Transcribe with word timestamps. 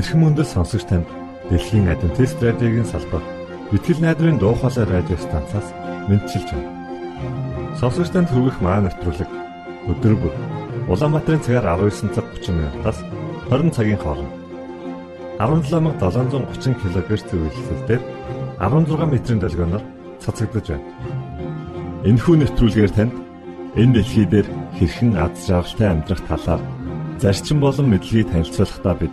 Эрхэм 0.00 0.20
мөндөд 0.24 0.48
сонсогч 0.48 0.88
танд 0.88 1.04
Дэлхийн 1.52 1.92
Адвентист 1.92 2.40
радиогийн 2.40 2.88
салбар 2.88 3.20
Итгэл 3.68 4.00
найдрын 4.00 4.40
дуу 4.40 4.56
хоолой 4.56 4.88
радио 4.88 5.20
станцаас 5.20 5.68
мэдчилж 6.08 6.48
байна. 6.56 6.72
Сонсогч 7.76 8.08
танд 8.08 8.32
хүргэх 8.32 8.64
маань 8.64 8.88
нэвтрүүлэг 8.88 9.28
өдөр 9.92 10.14
бүр 10.16 10.32
Улаанбаатарын 10.88 11.44
цагаар 11.44 11.76
19 11.84 12.16
цаг 12.16 12.24
30 12.32 12.48
минутаас 12.48 12.98
20 13.52 13.76
цагийн 13.76 14.00
хооронд 14.00 14.32
17730 15.36 16.80
кГц 16.80 17.28
зөвлөлтөөр 17.28 18.00
16 18.56 19.12
метрийн 19.12 19.40
долгионоор 19.44 19.84
цацагдж 20.24 20.80
байна. 20.80 20.88
Энэхүү 22.08 22.34
нэвтрүүлгээр 22.40 22.92
танд 22.96 23.12
энэ 23.76 24.00
дэлхий 24.00 24.24
дээр 24.24 24.48
хэрхэн 24.80 25.20
аз 25.20 25.44
жаргалтай 25.44 25.88
амьдрах 25.92 26.24
талаар 26.24 26.64
зарчим 27.20 27.60
болон 27.60 27.92
мэдлэгийг 27.92 28.32
танилцуулахдаа 28.32 28.96
бид 28.96 29.12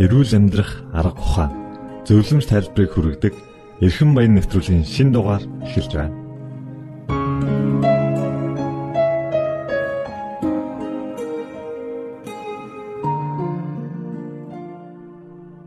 эрүүл 0.00 0.32
амьдрах 0.32 0.80
арга 0.96 1.20
ухаан 1.20 1.52
зөвлөмж 2.08 2.48
тайлбарыг 2.48 2.90
хүргэдэг 2.96 3.34
эрхэм 3.84 4.16
баян 4.16 4.32
нэвтрүүлгийн 4.40 4.84
шин 4.88 5.12
дугаар 5.12 5.44
эхэлж 5.60 5.92
байна. 5.92 6.16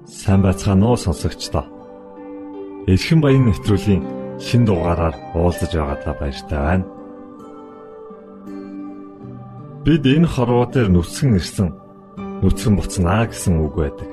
Сайн 0.10 0.42
бацгаана 0.42 0.86
уу 0.90 0.98
сонсогчдоо. 0.98 1.66
Эрхэм 2.90 3.22
баян 3.22 3.46
нэвтрүүлгийн 3.54 4.02
шин 4.42 4.66
дугаараар 4.66 5.14
уулзаж 5.38 5.72
байгаадаа 5.78 6.14
баяртай 6.18 6.58
байна. 6.58 6.86
Бид 9.86 10.04
энэ 10.10 10.26
хорвоо 10.26 10.66
дээр 10.66 10.90
нүцгэн 10.90 11.38
ирсэн 11.38 11.70
нүцгэн 12.42 12.74
буцнаа 12.82 13.30
гэсэн 13.30 13.62
үг 13.62 13.76
байдаг. 13.78 14.13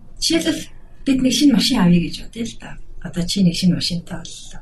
Жишээлбэл 0.21 0.61
бид 1.05 1.19
нэг 1.21 1.33
шинэ 1.33 1.53
машин 1.57 1.77
авъя 1.81 1.99
гэж 2.05 2.15
бодъё 2.21 2.45
л 2.45 2.55
да. 2.61 2.69
Одоо 3.01 3.23
чи 3.25 3.41
нэг 3.41 3.55
шинэ 3.57 3.75
машинтай 3.75 4.21
боллоо. 4.21 4.61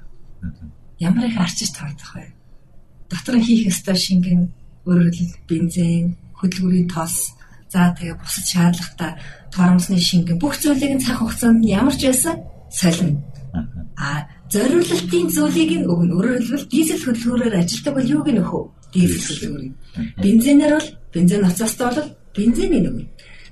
Ямар 0.99 1.25
их 1.27 1.37
арчиж 1.37 1.69
тавдах 1.75 2.15
вэ? 2.15 2.31
Дотор 3.11 3.35
нь 3.37 3.45
хийх 3.45 3.67
ёстой 3.67 3.95
шингэн 3.95 4.41
өөрөөр 4.87 5.11
хэлбэл 5.11 5.47
бензин, 5.49 6.15
хөдөлгүүрийн 6.39 6.87
тос, 6.87 7.35
за 7.67 7.91
тэгээ 7.93 8.15
бусад 8.15 8.45
шаардлагатай 8.47 9.11
торомсны 9.51 9.99
шингэн 9.99 10.39
бүх 10.39 10.55
зүйлийг 10.57 10.95
нь 10.95 11.03
цаг 11.03 11.19
хугацаанд 11.19 11.59
нь 11.61 11.71
ямар 11.75 11.95
ч 11.99 12.07
байсан 12.07 12.35
солино. 12.71 13.19
А 13.99 14.25
зориулалтын 14.47 15.27
зүйлийг 15.27 15.71
нь 15.83 15.89
өгнө. 15.91 16.15
Өөрөөр 16.15 16.39
хэлбэл 16.39 16.71
дизель 16.71 17.03
хөдөлгөөрөөр 17.03 17.55
ажилтдаг 17.59 17.93
бол 17.93 18.11
юуг 18.15 18.27
нь 18.31 18.41
өхөө? 18.41 18.63
Дизель 18.93 19.27
хөдөлгөөр. 19.27 19.65
Бензинээр 20.23 20.73
бол 20.77 20.89
бензин 21.13 21.41
ноцоостой 21.43 21.87
бол 21.91 22.09
бензиний 22.35 22.81
өгнө. 22.87 23.05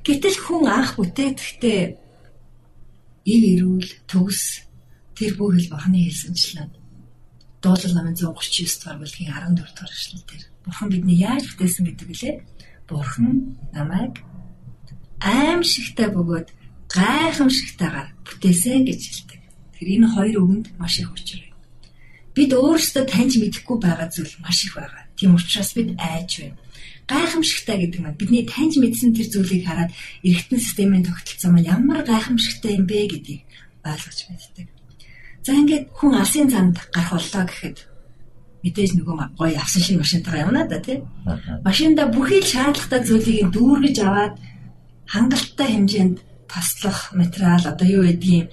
Гэтэл 0.07 0.39
хүн 0.39 0.71
анх 0.71 0.95
бүтээхдээ 0.95 1.81
ив 3.27 3.41
эрүүл 3.51 3.91
төгс 4.07 4.63
тэр 5.19 5.35
бүх 5.35 5.59
хэл 5.59 5.67
бурхны 5.75 5.99
хэлсэнчлэн 6.07 6.71
дуулал 7.59 7.91
намын 7.91 8.15
139 8.15 8.23
дугаар 8.79 8.99
бүлгийн 9.03 9.35
14 9.35 9.67
дугаар 9.67 9.91
эшлэл 9.91 10.23
дээр 10.23 10.43
бурхан 10.63 10.87
бидний 10.95 11.19
яаж 11.19 11.43
бүтээсэн 11.51 11.83
гэдэг 11.91 12.09
лээ. 12.23 12.35
Бурхан 12.87 13.59
намайг 13.75 14.23
аимшигтай 15.19 16.07
бөгөөд 16.15 16.55
гайхамшигтайгаар 16.87 18.09
бүтээсэн 18.23 18.87
гэж 18.87 19.01
хэлдэг. 19.11 19.41
Тэр 19.75 19.87
энэ 19.91 20.07
хоёр 20.07 20.35
үгэнд 20.39 20.67
маш 20.79 21.03
их 21.03 21.11
учир 21.11 21.43
байна. 21.43 21.59
Бид 22.31 22.51
өөрсдөө 22.55 23.03
таньж 23.11 23.43
мэдэхгүй 23.43 23.75
байгаа 23.83 24.07
зүйл 24.07 24.39
маш 24.39 24.63
их 24.63 24.79
байгаа. 24.79 25.03
Тийм 25.19 25.35
учраас 25.35 25.75
бид 25.75 25.99
айж 25.99 26.31
байна 26.47 26.55
гайхамшигтай 27.07 27.77
гэдэг 27.87 27.99
нь 28.03 28.19
бидний 28.19 28.43
таньж 28.43 28.75
мэдсэн 28.77 29.15
тэр 29.15 29.27
зүйлийг 29.31 29.63
хараад 29.63 29.91
эргэтэн 30.27 30.59
системийн 30.59 31.07
тогтолцоо 31.07 31.49
маань 31.51 31.71
ямар 31.71 32.03
гайхамшигтай 32.03 32.75
юм 32.75 32.85
бэ 32.85 33.07
гэдгийг 33.07 33.41
ойлгож 33.87 34.19
мэддэг. 34.27 34.67
За 35.47 35.55
ингээд 35.55 35.85
хүн 35.95 36.13
алсын 36.19 36.51
цанд 36.51 36.75
гарах 36.91 37.15
боллоо 37.15 37.43
гэхэд 37.47 37.77
мэдээж 38.63 38.91
нөгөө 38.99 39.15
гоё 39.39 39.55
авсан 39.55 39.81
шинэ 39.83 40.03
машинтайгаа 40.03 40.43
явна 40.43 40.67
да 40.67 40.79
тий. 40.83 40.99
Машинда 41.63 42.11
бүхий 42.11 42.43
л 42.43 42.51
шаардлагатай 42.51 43.01
зүйлийг 43.07 43.47
дүүргэж 43.55 43.97
аваад 44.03 44.35
хангалттай 45.07 45.67
хэмжээнд 45.71 46.17
таслах 46.51 47.15
материал 47.15 47.63
одоо 47.63 47.87
юу 47.87 48.03
гэдгийг 48.03 48.51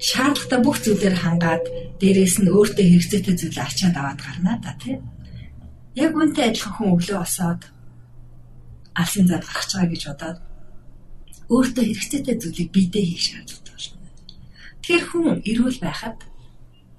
шаардлагатай 0.00 0.60
бүх 0.64 0.76
зүйлээр 0.82 1.16
хангаад 1.22 1.64
дээрээс 2.00 2.36
нь 2.42 2.50
өөртөө 2.50 2.86
хэрэгцээтэй 2.90 3.34
зүйлээ 3.38 3.66
ачаад 3.68 3.96
аваад 4.00 4.20
гарна 4.26 4.52
да 4.64 4.72
тий. 4.82 4.96
Яг 5.94 6.12
үнтэй 6.14 6.50
адилхан 6.50 6.74
хүн 6.74 6.94
өглөө 6.94 7.18
босоод 7.18 7.62
алсын 8.94 9.26
зад 9.26 9.42
гарч 9.42 9.70
байгаа 9.74 9.90
гэж 9.90 10.02
бодоод 10.06 10.38
өөртөө 11.50 11.84
хэрэгцээтэй 11.86 12.36
зүйлийг 12.38 12.70
биедээ 12.70 13.04
хийх 13.10 13.22
шаардлагатай 13.26 13.74
болно. 13.74 13.98
Тэгэхээр 14.82 15.04
хүн 15.10 15.26
эрүүл 15.50 15.78
байхад 15.82 16.18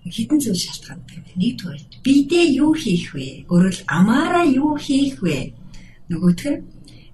хідэн 0.03 0.39
зүйл 0.43 0.59
шалтгаантай 0.59 1.15
юм. 1.21 1.25
Нэгдүгээр 1.39 1.81
биедээ 2.03 2.45
юу 2.59 2.73
хийх 2.73 3.13
вэ? 3.15 3.45
Өөрөөр 3.47 3.77
амаараа 3.88 4.45
юу 4.49 4.75
хийх 4.75 5.21
вэ? 5.21 5.53
Нөгөөх 6.09 6.43
нь 6.51 6.63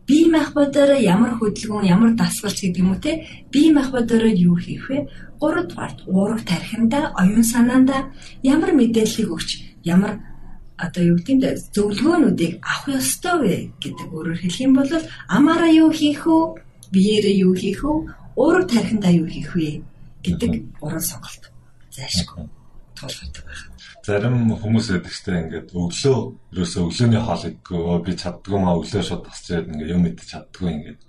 бие 0.07 0.25
махбодороо 0.31 0.97
ямар 0.97 1.35
хөдөлгөөн, 1.35 1.91
ямар 1.93 2.11
дасгалч 2.15 2.63
гэдэг 2.63 2.81
юм 2.81 2.95
уу 2.95 3.03
те? 3.03 3.27
Бие 3.51 3.69
махбодороо 3.75 4.31
юу 4.31 4.55
хийх 4.55 4.87
вэ? 4.89 5.11
Гуравдугаар 5.37 5.93
уурах 6.07 6.41
тархинда, 6.47 7.13
оюун 7.19 7.43
санаанда 7.43 8.09
ямар 8.41 8.71
мэдээллийг 8.71 9.29
өгч, 9.29 9.49
ямар 9.83 10.23
одоо 10.77 11.03
юу 11.03 11.17
гэдэг 11.17 11.57
зөвлөгөөнүүдийг 11.73 12.53
авах 12.61 13.01
ёстой 13.01 13.35
вэ 13.41 13.55
гэдэг 13.81 14.07
өөрөөр 14.13 14.39
хэлэх 14.41 14.61
юм 14.61 14.73
бол 14.77 14.91
амаараа 15.27 15.71
юу 15.73 15.91
хийх 15.91 16.23
вэ? 16.25 16.61
Биеэрээ 16.93 17.35
юу 17.43 17.53
хийх 17.57 17.81
вэ? 17.81 17.93
Өөрөө 18.37 18.65
тархиндаа 18.69 19.13
юу 19.13 19.27
хийх 19.27 19.51
вэ 19.57 19.81
гэдэг 20.21 20.51
уран 20.85 21.01
сонголт 21.01 21.43
зайлшгүй 21.89 22.45
тулгардаг 22.93 23.43
байна. 23.45 23.73
Зарим 24.05 24.35
хүмүүс 24.55 24.87
байдаг 24.93 25.13
ч 25.13 25.19
ингээд 25.27 25.69
өглөө 25.73 26.17
ерөөсөө 26.53 26.83
өглөөний 26.87 27.21
хоол 27.25 27.43
идэггүй 27.49 27.97
би 28.05 28.11
чаддгүй 28.21 28.57
маа 28.61 28.77
өглөө 28.79 29.03
шууд 29.03 29.23
тасчээд 29.27 29.69
ингээд 29.73 29.93
юм 29.97 30.07
идэж 30.07 30.27
чаддгүй 30.31 30.69
ингээд 30.71 31.01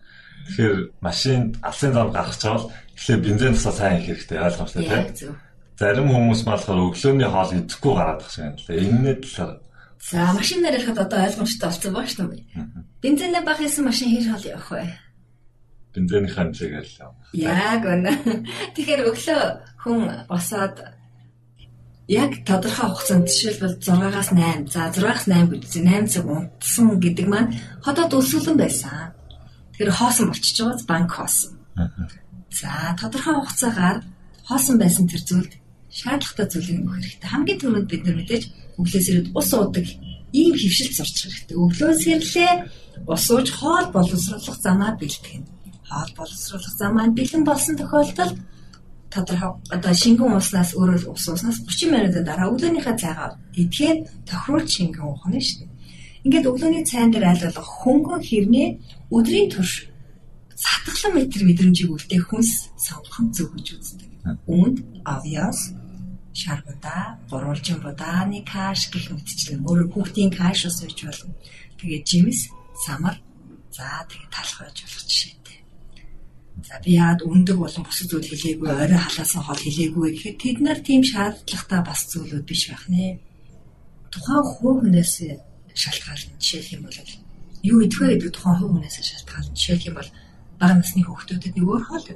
Тэгэхээр 0.48 0.80
машинд 1.04 1.60
алсын 1.60 1.92
зам 1.92 2.08
гаргаж 2.08 2.40
чавал 2.40 2.72
эхлээ 2.96 3.18
бензин 3.20 3.52
тусаа 3.52 3.74
сайн 3.76 4.00
их 4.00 4.06
хэрэгтэй 4.08 4.38
ойлгомжтой 4.40 4.84
тийм. 4.88 5.36
Зарим 5.78 6.10
хүмүүс 6.10 6.42
малхаар 6.42 6.82
өглөөний 6.90 7.30
хоол 7.30 7.54
идэхгүй 7.54 7.92
гараад 7.94 8.18
тах 8.18 8.34
шиг 8.34 8.44
юм 8.50 8.56
л. 8.58 8.66
Энэний 8.66 9.16
талаар 9.22 9.62
За 10.02 10.32
машинаар 10.32 10.74
ярихад 10.74 10.98
одоо 10.98 11.22
ойлгомжтой 11.26 11.68
болсон 11.70 11.92
баг 11.94 12.08
шүү 12.10 12.26
дээ. 12.30 12.44
Бензинээ 13.02 13.42
баг 13.46 13.58
хийсэн 13.58 13.84
машин 13.86 14.10
хэр 14.10 14.26
хоол 14.30 14.46
явах 14.46 14.70
вэ? 14.74 14.86
Бензиний 15.94 16.30
хэмжээгээр 16.34 16.86
л. 16.86 16.98
Яг 17.34 17.82
үнэ. 17.82 18.10
Тэгэхээр 18.74 19.02
өглөө 19.10 19.42
хүн 19.82 20.00
босоод 20.30 20.76
яг 22.06 22.30
тодорхой 22.46 22.88
хугацаанд 22.94 23.26
жишээлбэл 23.26 23.78
6-аас 23.82 24.30
8, 24.34 24.70
за 24.70 24.90
6-аас 24.94 25.26
8 25.30 25.50
гэж 25.50 25.72
8 25.82 26.06
цаг 26.10 26.24
унтсан 26.26 26.86
гэдэг 27.02 27.26
маань 27.26 27.54
хотод 27.82 28.18
өсвөлэн 28.18 28.56
байсан. 28.56 29.12
Тэгэхээр 29.74 29.98
хоосон 29.98 30.26
болчихж 30.30 30.58
байгаа 30.62 30.86
банк 30.86 31.10
хоосон. 31.10 31.52
За 32.54 32.96
тодорхой 32.96 33.34
хугацаагаар 33.34 33.98
хоосон 34.46 34.78
байсан 34.78 35.04
тэр 35.10 35.22
зүйлд 35.26 35.57
шаардлагатай 36.00 36.46
зүйлийг 36.48 36.78
өгөх 36.82 36.96
хэрэгтэй. 36.96 37.28
Хамгийн 37.30 37.58
түрүүнд 37.60 37.90
бид 37.90 38.02
нар 38.04 38.16
мэдээж 38.18 38.44
өглөөс 38.78 39.06
ирээд 39.10 39.28
ус 39.34 39.50
уудаг 39.54 39.86
ийм 40.32 40.54
хөвшилт 40.54 40.94
сурч 40.94 41.16
хэрэгтэй. 41.24 41.56
Өглөөс 41.58 42.00
ирлээ 42.12 42.52
ус 43.06 43.24
ууж 43.34 43.48
хоол 43.58 43.86
боловсруулах 43.96 44.58
замаа 44.62 44.92
бэлтгэн. 45.00 45.42
Хоол 45.88 46.12
боловсруулах 46.18 46.74
замаа 46.78 47.06
бэлэн 47.10 47.42
болсон 47.44 47.74
тохиолдолд 47.76 48.36
тодорхой 49.10 49.52
одоо 49.74 49.94
шингэн 49.94 50.36
уснаас 50.36 50.70
өөрөө 50.76 51.10
ус 51.16 51.24
ууснаас 51.28 51.58
30 51.64 51.92
минутын 51.92 52.24
дараа 52.28 52.52
өглөөнийхөө 52.52 52.96
цайгаа 53.02 53.30
идэхээр 53.56 53.98
тохируулж 54.28 54.68
шингэн 54.68 55.04
уух 55.08 55.24
нь 55.26 55.40
шүү 55.40 55.64
дээ. 55.64 55.76
Ингээд 56.28 56.48
өглөөний 56.50 56.84
цайн 56.84 57.10
дээр 57.10 57.26
айлгах 57.32 57.70
хөнгөн 57.80 58.20
хэрнээ 58.20 58.68
өдрийн 59.16 59.48
турш 59.48 59.88
сатглан 60.52 61.12
метр 61.16 61.40
мэдрэмжийг 61.46 61.88
үлдээх 61.88 62.28
хүнс 62.28 62.68
сонгох 62.76 63.32
зөв 63.32 63.48
гэж 63.56 63.66
үздэг. 63.78 64.10
Үүнд 64.44 64.76
авьяас 66.38 66.44
шаргуудаа, 66.44 67.18
гурвалжин 67.30 67.80
будааны 67.82 68.44
каш 68.44 68.90
гэх 68.90 69.10
мэтчлэн 69.10 69.66
өөр 69.66 69.90
хүүхдийн 69.92 70.30
каш 70.30 70.66
ус 70.66 70.82
үйж 70.82 71.04
болно. 71.04 71.34
Тэгээд 71.78 72.06
жимс, 72.06 72.48
самар, 72.86 73.18
за 73.72 74.06
тэгээд 74.08 74.30
талх 74.30 74.58
байж 74.60 74.76
болох 74.82 75.04
жишээтэй. 75.06 75.58
За 76.68 76.74
би 76.84 76.90
яад 76.94 77.22
өндөг 77.22 77.56
болон 77.58 77.84
бусад 77.84 78.10
зүйл 78.10 78.30
хэлээгүй, 78.30 78.70
орой 78.70 78.98
халаасан 78.98 79.42
хоол 79.42 79.58
хэлээгүй 79.62 80.08
гэхэд 80.14 80.38
тэд 80.38 80.58
нар 80.62 80.78
тийм 80.82 81.02
шаардлагатай 81.02 81.80
бас 81.82 82.00
зүйлүүд 82.10 82.44
биш 82.46 82.62
байх 82.70 82.84
нэ. 82.88 83.18
Тухайн 84.10 84.44
хүүхнээс 84.46 85.14
шалтгаална. 85.74 86.38
Жишээлх 86.38 86.72
юм 86.74 86.82
бол 86.86 86.98
юу 87.62 87.78
идэх 87.82 87.98
вэ 87.98 88.06
гэдэг 88.18 88.34
тухайн 88.34 88.58
хувь 88.58 88.72
хүнээс 88.78 88.96
шалтгаална. 89.02 89.54
Жишээлх 89.54 89.86
юм 89.90 89.96
бол 89.98 90.10
бага 90.58 90.74
насны 90.74 91.02
хүүхдүүдэд 91.06 91.54
нэг 91.54 91.66
өөр 91.66 91.84
хоол. 91.86 92.06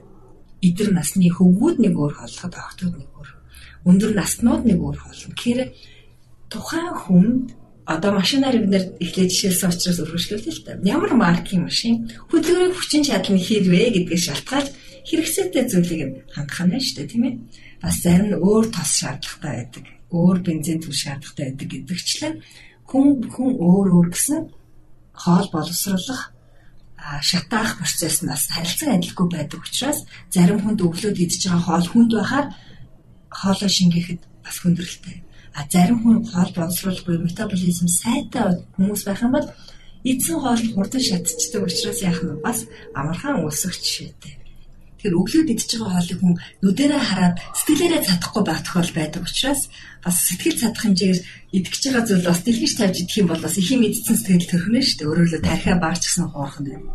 Идэр 0.62 0.90
насны 0.94 1.26
хөвгүүд 1.30 1.76
нэг 1.82 1.94
өөр 1.98 2.12
хооллоход 2.18 2.54
охтууд 2.54 2.94
нэг 2.98 3.10
өөр. 3.18 3.31
Өндөр 3.88 4.12
наснууд 4.14 4.62
нэг 4.66 4.78
өөр 4.78 4.96
хоол. 4.98 5.22
Тэгэхээр 5.34 5.60
тухайн 6.52 6.94
хүнд 6.94 7.46
одоо 7.86 8.10
машинаар 8.14 8.56
бид 8.62 8.70
нэр 8.70 8.84
эхлээд 9.02 9.30
жишээлсэн 9.32 9.70
учраас 9.74 9.98
өргөжлүүлээ 10.02 10.54
л 10.54 10.62
та. 10.62 10.78
Ямар 10.86 11.12
маркийн 11.18 11.66
машин 11.66 12.06
хөдөлгөөний 12.30 12.78
хүчин 12.78 13.02
чадал 13.02 13.34
нь 13.34 13.42
хэрвээ 13.42 13.88
гэдгийг 14.06 14.22
шалтгаалж 14.22 14.70
хэрэгцээтэй 15.02 15.64
зүйлийг 15.66 16.30
хангах 16.30 16.62
нь 16.62 16.78
шүү 16.78 16.94
дээ 17.02 17.10
тийм 17.10 17.24
ээ. 17.26 17.34
Бас 17.82 17.96
зарим 18.06 18.26
нь 18.30 18.38
өөр 18.38 18.66
тос 18.70 18.90
шаардлагатай 19.02 19.52
байдаг. 19.66 19.84
Өөр 20.14 20.38
бензин 20.46 20.78
түл 20.78 20.94
шаардлагатай 20.94 21.44
байдаг 21.50 21.68
гэдэгчлэн 21.74 22.34
хүн 22.86 23.06
хүн 23.34 23.50
өөр 23.58 23.86
өөр 23.98 24.08
гэсэн 24.14 24.40
хоол 25.12 25.46
боловсруулах 25.50 26.22
шатаах 27.20 27.78
процесснаас 27.78 28.46
харилцан 28.54 28.94
адилгүй 28.94 29.26
байдаг 29.26 29.60
учраас 29.66 30.06
зарим 30.30 30.62
хүнд 30.62 30.80
өглөөд 30.86 31.18
идж 31.18 31.42
байгаа 31.50 31.62
хоол 31.66 31.86
хүнд 31.90 32.10
байхаар 32.14 32.46
хоолой 33.40 33.70
шингээхэд 33.70 34.20
бас 34.44 34.56
хүндрэлтэй. 34.60 35.16
А 35.54 35.64
зарим 35.72 35.98
хүн 36.02 36.18
хоол 36.28 36.52
боловсруулахгүй 36.56 37.16
метаболизм 37.20 37.88
сайтай 37.88 38.64
хүмүүс 38.76 39.02
байх 39.04 39.22
юм 39.24 39.32
бол 39.36 39.48
эзэн 40.04 40.38
хоол 40.40 40.62
хурдан 40.74 41.02
шатчихдаг 41.02 41.62
учраас 41.68 42.00
яах 42.02 42.20
нь 42.24 42.40
бас 42.44 42.58
амархан 42.94 43.44
өсөх 43.46 43.74
жишээтэй. 43.76 44.41
Тэгэхээр 45.02 45.18
өглөөд 45.18 45.48
идж 45.50 45.70
байгаа 45.74 45.92
хоолыг 45.98 46.18
хүн 46.22 46.34
нүдэрээ 46.62 47.02
хараад 47.02 47.36
сэтгэлээрээ 47.58 48.02
чадахгүй 48.06 48.42
байх 48.46 48.60
тохиол 48.62 48.92
байдаг 48.94 49.22
учраас 49.26 49.62
бас 49.98 50.16
сэтгэл 50.30 50.60
чадах 50.62 50.82
хэмжээгээр 50.86 51.20
идэж 51.58 51.82
байгаа 51.82 52.04
зүйл 52.06 52.26
бас 52.30 52.40
дэлгэж 52.46 52.72
тавьж 52.78 52.96
идэх 53.02 53.18
юм 53.18 53.28
бол 53.34 53.42
бас 53.42 53.54
их 53.58 53.68
юм 53.74 53.82
идсэн 53.82 54.14
сэтгэл 54.14 54.46
төрхнө 54.46 54.78
шүү 54.78 54.98
дээ. 55.02 55.10
Өөрөөр 55.10 55.42
тархиа 55.42 55.76
баарч 55.82 56.02
гсэн 56.06 56.26
хоорхон 56.30 56.64
байна. 56.70 56.86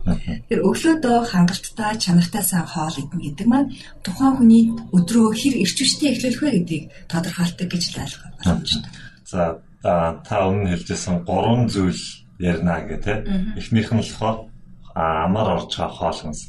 Тэгэхээр 0.48 0.66
өглөөдөө 0.72 1.18
хангалттай 1.28 1.94
чанартай 2.00 2.44
сайн 2.48 2.68
хоол 2.68 2.96
идэх 2.96 3.20
гэдэг 3.28 3.48
маань 3.52 3.72
тухайн 4.08 4.34
хүний 4.40 4.64
өдрөө 4.96 5.28
хэр 5.36 5.56
эрчвчтэй 5.68 6.10
эхлүүлэх 6.16 6.42
вэ 6.48 6.52
гэдгийг 6.64 6.86
тодорхойлдог 7.12 7.68
гэж 7.68 7.84
л 7.92 8.02
ойлгох 8.08 8.24
боломжтой. 8.40 8.92
За 9.28 9.42
та 9.84 10.36
өмнө 10.48 10.72
хэлжсэн 10.72 11.28
гурван 11.28 11.68
зүйл 11.68 12.04
ярина 12.40 12.88
гэх 12.88 13.04
тээ. 13.04 13.18
Эхнийх 13.60 13.92
нь 13.92 14.00
болохоор 14.00 14.48
амар 14.96 15.48
орж 15.62 15.72
байгаа 15.78 15.96
хоол 15.96 16.20
хүнс. 16.20 16.42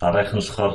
Дараагийнх 0.00 0.34
нь 0.34 0.40
болохоор 0.40 0.74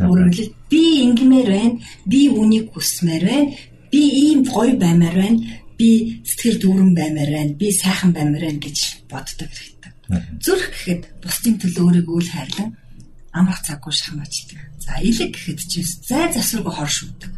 Өөрөөр 0.00 0.32
хэлбэл 0.32 0.56
би 0.72 0.82
ингэмээр 1.04 1.48
байна, 1.52 1.76
би 2.08 2.20
үнийг 2.32 2.72
хүсмээр 2.72 3.24
байна, 3.28 3.52
би 3.92 4.00
ийм 4.00 4.40
гоё 4.48 4.72
баймаар 4.80 5.16
байна, 5.20 5.38
би 5.76 6.22
сэтгэл 6.24 6.58
дүүрэн 6.62 6.92
баймаар 6.96 7.30
байна, 7.36 7.52
би 7.60 7.68
сайхан 7.72 8.12
баймаар 8.16 8.44
байна 8.48 8.60
гэж 8.64 8.78
боддог 9.10 9.50
хэрэгтэй. 9.52 9.92
Зүрх 10.40 10.66
гэхэд 10.72 11.02
бусдын 11.20 11.56
төлөө 11.60 11.84
өөрийгөө 11.84 12.20
л 12.24 12.32
хайрлан 12.32 12.70
амрах 13.32 13.60
цаггүй 13.64 13.92
шахмаачдаг. 13.92 14.60
За 14.80 14.96
илэг 15.00 15.32
гэхэд 15.36 15.60
ч 15.60 15.72
зай 16.08 16.32
засваргүй 16.32 16.72
хор 16.72 16.90
шүтдэг. 16.90 17.32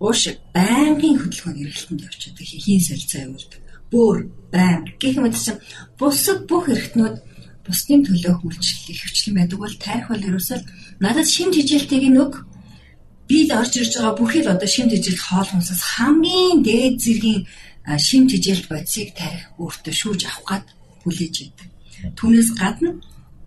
Ууш 0.00 0.22
байнгын 0.56 1.16
хөдөлгөөний 1.20 1.68
эргэлтэнд 1.68 2.04
явчихдаг, 2.08 2.46
хийн 2.48 2.82
солилцоо 2.82 3.20
явуулдаг. 3.28 3.60
Бөөр, 3.92 4.18
байнг 4.50 4.86
гэх 4.98 5.16
мэт 5.20 5.36
чинь 5.36 5.60
бусад 6.00 6.48
бүх 6.48 6.64
эргэтнүүд 6.72 7.16
бусдын 7.66 8.02
төлөө 8.06 8.34
үйлчлэл 8.42 9.00
хөвчлэн 9.02 9.36
байдаг 9.38 9.58
бол 9.62 9.76
тайрх 9.78 10.06
бол 10.10 10.26
ерөөсөө 10.28 10.58
надад 10.98 11.28
шим 11.30 11.48
тижилтийг 11.54 12.04
нүг 12.10 12.32
би 13.28 13.46
л 13.46 13.52
орж 13.54 13.72
ирж 13.78 13.92
байгаа 13.96 14.18
бүхэл 14.18 14.52
одоо 14.54 14.68
шим 14.68 14.90
тижилт 14.90 15.22
хоол 15.22 15.48
хүнсээс 15.50 15.82
хамгийн 15.94 16.58
дээд 16.66 16.96
зэргийн 16.98 17.42
шим 17.98 18.26
тижилт 18.26 18.66
бодисыг 18.66 19.14
тарих 19.14 19.46
өөртөө 19.62 19.94
шүүж 19.94 20.20
авах 20.26 20.44
гад 20.50 20.66
хүлээж 21.02 21.36
идэг. 21.46 21.68
Түүнээс 22.18 22.50
гадна 22.58 22.98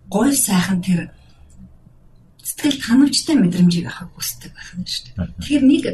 гой 0.08 0.32
сайхан 0.32 0.80
тэр 0.80 1.00
сэтгэл 2.40 2.80
ханамжтай 2.88 3.36
мэдрэмжийг 3.36 3.86
авахыг 3.88 4.12
хүсдэг 4.16 4.52
байх 4.56 4.70
нь 4.80 4.88
шүү 4.88 5.04
дээ. 5.12 5.28
Тэгэхээр 5.44 5.64
нэг 5.68 5.84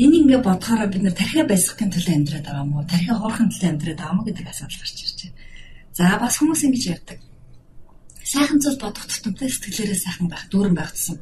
энийг 0.00 0.22
ингээ 0.24 0.40
бодохоор 0.40 0.88
бид 0.88 1.02
нар 1.04 1.16
тархиа 1.16 1.44
байсгахын 1.44 1.92
төлөө 1.92 2.14
амьдраад 2.16 2.46
байгаа 2.48 2.64
мó 2.64 2.80
тархиа 2.88 3.14
хоорохын 3.18 3.50
төлөө 3.52 3.70
амьдраад 3.72 3.98
байгаа 4.00 4.16
мó 4.16 4.22
гэдэг 4.24 4.46
асуудал 4.48 4.80
гарч 4.80 4.98
ирж 5.04 5.18
байна. 5.20 5.36
За 5.92 6.04
бас 6.22 6.34
хүмүүс 6.38 6.62
ингэж 6.64 6.84
ярьдаг 6.96 7.18
сайхан 8.32 8.58
зүйл 8.60 8.78
бодох 8.82 9.06
тутамтай 9.08 9.48
сэтгэлээрээ 9.48 10.00
сайхан 10.04 10.28
байх, 10.28 10.44
дүүрэн 10.52 10.76
байх 10.76 10.92
тусам 10.92 11.18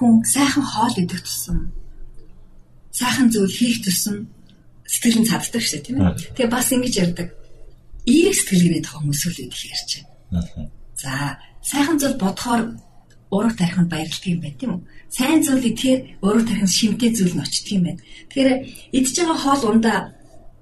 хүн 0.00 0.24
сайхан 0.24 0.64
хоол 0.64 0.96
идэх 0.96 1.20
тусам 1.20 1.58
сайхан 2.88 3.28
зүйл 3.28 3.52
хийх 3.52 3.84
тусам 3.84 4.16
сэтгэл 4.88 5.20
нь 5.20 5.28
цаддаг 5.28 5.62
шээ 5.62 5.84
тийм 5.84 6.00
ээ. 6.00 6.16
Тэгээ 6.34 6.50
бас 6.50 6.72
ингэж 6.72 6.94
ярьдаг. 7.04 7.28
Эерэг 8.08 8.34
сэтгэлгээний 8.34 8.82
тухай 8.82 8.98
хүмүүс 9.04 9.22
үл 9.28 9.42
идэх 9.44 9.62
ярьж 9.68 9.90
байна. 10.32 10.72
За 10.96 11.12
сайхан 11.60 11.96
зүйл 12.00 12.16
бодохоор 12.16 12.62
ураг 13.30 13.54
тархинд 13.60 13.92
баярлдаг 13.92 14.26
юм 14.32 14.40
байна 14.40 14.58
тийм 14.58 14.70
үү? 14.74 14.82
Сайн 15.12 15.40
зүйлийг 15.44 15.76
тэр 15.76 15.98
ураг 16.24 16.44
тархинд 16.48 16.72
шимтэй 16.72 17.10
зүйл 17.12 17.36
нь 17.36 17.44
очдөг 17.44 17.68
юм 17.76 17.84
байна. 17.86 18.00
Тэгэхээр 18.32 18.50
идж 18.98 19.14
байгаа 19.14 19.38
хоол 19.44 19.62
ундаа 19.70 19.98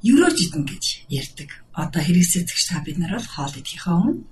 ерөөж 0.02 0.38
идэн 0.46 0.64
гэж 0.68 0.84
ярьдаг 1.08 1.50
одоо 1.72 2.02
хэрэгсэцэгч 2.02 2.62
та 2.68 2.82
бид 2.82 2.98
нар 2.98 3.16
бол 3.16 3.28
хоол 3.30 3.54
идэхээ 3.54 3.94
өмнө 3.94 4.22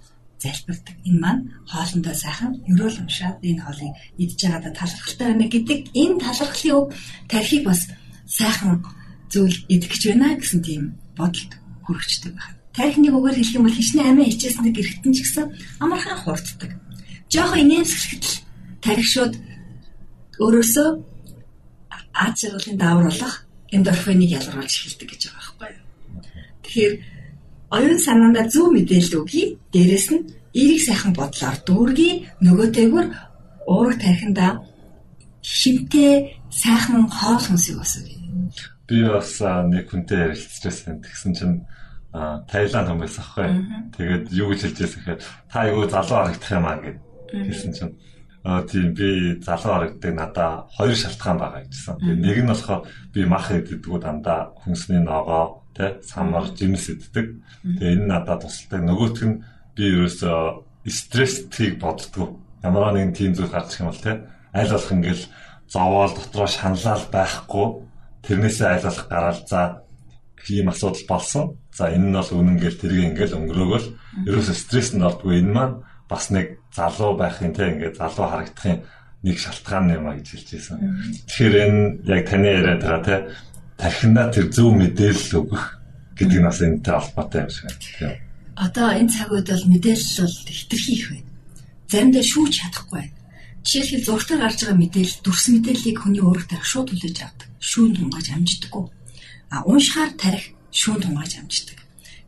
залбирдаг. 0.42 0.96
Энэ 1.08 1.20
маань 1.20 1.42
хоолндоо 1.70 2.14
сайхан 2.14 2.52
ерөөл 2.70 3.00
уншаад 3.02 3.38
энэ 3.42 3.62
хоолыг 3.64 3.92
идж 4.22 4.38
байгаадаа 4.42 4.72
талархалтай 4.76 5.26
байна 5.28 5.46
гэдэг 5.48 5.80
энэ 6.02 6.20
талархлын 6.24 6.76
өв 6.76 6.84
тархийг 7.30 7.64
бас 7.66 7.80
сайхан 8.26 8.84
зүйл 9.32 9.58
идэх 9.74 9.90
гэж 9.92 10.02
байна 10.12 10.36
гэсэн 10.36 10.60
тийм 10.62 10.82
бодолд 11.16 11.52
хүрэгчдэг 11.84 12.32
байна. 12.36 12.56
Тархиныг 12.76 13.14
өгөр 13.16 13.36
хэлэх 13.36 13.56
юм 13.56 13.64
бол 13.64 13.78
хичнээн 13.78 14.10
амиа 14.12 14.28
хичээсэнд 14.28 14.76
гэрхтэн 14.76 15.12
ч 15.16 15.18
гэсэн 15.24 15.46
амархан 15.80 16.18
хурддаг. 16.20 16.70
Жохо 17.32 17.56
инээмсэглэхэд 17.56 18.24
тархи 18.84 19.06
шууд 19.08 19.34
өөрөөсөө 20.44 20.88
аж 22.12 22.36
аргалын 22.44 22.76
даавруулах 22.76 23.34
эндорфиныг 23.72 24.30
ялгаруулж 24.36 24.72
эхэлдэг 24.76 25.08
гэж 25.08 25.22
байгаа 25.32 25.40
байхгүй 25.40 25.70
юу. 25.72 25.84
Тэгэхээр 26.64 26.94
оюун 27.70 27.98
санаандаа 27.98 28.46
зөв 28.48 28.72
мэдээлэл 28.72 29.20
өгье. 29.22 29.58
Дээрэс 29.72 30.08
нь 30.14 30.26
эерэг 30.54 30.80
сайхан 30.82 31.12
бодлоор 31.16 31.56
дүүргий 31.66 32.12
нөгөөтэйгүр 32.44 33.06
уурах 33.66 33.98
тархиндаа 34.00 34.62
шимтэй 35.42 36.38
сайхан 36.50 37.08
хоол 37.10 37.42
хүнсийг 37.42 37.82
өсгөе. 37.82 38.16
Би 38.88 39.02
бас 39.04 39.40
нэг 39.42 39.90
хүнтэй 39.90 40.32
ярилцчихсан. 40.32 41.02
Тэгсэн 41.02 41.32
чинь 41.34 41.56
Таиланд 42.16 42.88
хүмүүс 42.88 43.18
аахгүй. 43.20 43.50
Тэгээд 43.98 44.24
юу 44.32 44.48
гэж 44.54 44.60
хэлж 44.64 44.78
байсан 44.80 45.00
гэхээр 45.04 45.20
та 45.52 45.58
юу 45.68 45.84
залуу 45.84 46.16
харагдах 46.16 46.52
юм 46.54 46.64
аа 46.64 46.78
гэд 46.80 46.98
хэлсэн 47.34 47.72
чинь 47.76 47.92
Аа 48.46 48.62
тийм 48.62 48.94
би 48.94 49.42
залуу 49.42 49.72
харагддаг 49.74 50.14
надаа 50.14 50.50
хоёр 50.78 50.94
шалтгаан 50.94 51.38
байгаа 51.38 51.62
гэжсэн. 51.66 51.98
Нэг 52.22 52.38
нь 52.46 52.50
болохоор 52.50 52.86
би 53.12 53.20
мах 53.26 53.50
идэгдгүү 53.50 53.98
дандаа 53.98 54.54
хүнсний 54.62 55.02
ногоо 55.02 55.65
тэ 55.76 56.00
самар 56.00 56.48
жимс 56.56 56.88
иддэг. 56.88 57.44
Тэгээ 57.62 57.92
энэ 58.00 58.06
надад 58.08 58.48
тусалдаг. 58.48 58.80
Нөгөөх 58.80 59.20
нь 59.28 59.44
би 59.76 59.84
ерөөсөө 59.92 60.88
стресстийг 60.88 61.76
боддгоо. 61.78 62.40
Ямар 62.64 62.96
нэгэн 62.96 63.12
тийм 63.12 63.32
зүйл 63.36 63.52
гарчих 63.52 63.84
юм 63.84 63.92
бол 63.92 64.00
тэ 64.00 64.24
аль 64.56 64.72
болох 64.72 64.92
ингээл 64.92 65.24
зовоол 65.68 66.12
дотроо 66.16 66.48
шаналал 66.48 67.04
байхгүй 67.12 67.66
тэрнээсээ 68.24 68.68
аль 68.72 68.86
болох 68.88 69.06
гараал 69.12 69.42
за 69.44 69.60
ийм 70.48 70.68
асуудал 70.72 71.04
болсон. 71.08 71.44
За 71.74 71.92
энэ 71.92 72.08
нь 72.08 72.16
бол 72.16 72.30
үнэн 72.32 72.56
гэл 72.56 72.80
тэрийг 72.80 73.04
ингээл 73.12 73.36
өнгөрөөгөл 73.36 73.86
ерөөсөө 74.30 74.56
стресс 74.56 74.90
нь 74.94 75.04
ордгүй 75.04 75.42
энэ 75.44 75.52
маань 75.52 75.76
бас 76.08 76.30
нэг 76.30 76.62
залуу 76.72 77.18
байхын 77.18 77.52
те 77.52 77.68
ингээд 77.74 77.98
залуу 77.98 78.26
харагдахын 78.30 78.86
нэг 79.26 79.36
шалтгаан 79.42 79.90
юм 79.90 80.06
а 80.06 80.14
гэж 80.14 80.26
хэлж 80.30 80.48
байсан. 80.54 80.78
Тэгэхээр 81.26 81.54
энэ 81.66 81.82
яг 82.06 82.22
таны 82.30 82.46
яриад 82.46 82.82
байгаа 82.82 83.02
те 83.02 83.16
тархинаа 83.76 84.32
тэр 84.32 84.48
зөв 84.52 84.72
мэдээлэл 84.72 85.38
өгөх 85.40 85.64
гэдэг 86.16 86.38
нь 86.40 86.48
бас 86.48 86.60
энэтэй 86.64 86.94
холбоотой 86.96 87.40
юм 87.44 87.50
шиг 87.52 87.64
байна. 88.00 88.20
Одоо 88.56 88.88
энэ 88.96 89.12
цаг 89.12 89.28
үед 89.32 89.48
бол 89.52 89.66
мэдээлэл 89.68 90.16
бол 90.24 90.36
хитрхи 90.48 90.92
их 90.96 91.06
байна. 91.12 91.30
Заримдаа 91.92 92.24
шүүж 92.24 92.52
чадахгүй 92.56 92.96
байна. 93.04 93.14
Жишээлбэл 93.66 94.06
зургатаар 94.08 94.40
гарч 94.46 94.58
байгаа 94.64 94.78
мэдээлэл 94.80 95.20
дүрс 95.20 95.44
мэдээллийг 95.52 95.98
хүний 96.00 96.22
өөрөөр 96.24 96.46
тарих 96.48 96.68
шууд 96.70 96.88
хүлээж 96.88 97.18
авдаг. 97.20 97.48
Шүүн 97.60 97.92
тунгааж 97.98 98.26
амждаггүй. 98.32 98.84
А 99.52 99.56
уншихаар 99.68 100.12
тарих 100.16 100.44
шүүн 100.72 101.00
тунгааж 101.02 101.32
амждаг. 101.36 101.78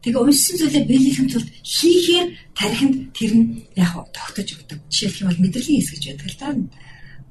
Тэгээ 0.03 0.19
уншсан 0.19 0.57
зүйлээ 0.59 0.85
биелэхийн 0.85 1.29
тулд 1.31 1.49
хийхээр 1.63 2.29
тархинд 2.55 2.97
тэр 3.17 3.33
нь 3.35 3.47
яг 3.75 3.93
тогтож 4.15 4.49
өгдөг. 4.55 4.79
Жишээлх 4.91 5.21
юм 5.23 5.29
бол 5.31 5.43
мэдрэлийн 5.43 5.79
хэс 5.81 5.91
гэж 5.95 6.05
байдаг 6.07 6.29
л 6.29 6.39
да. 6.39 6.49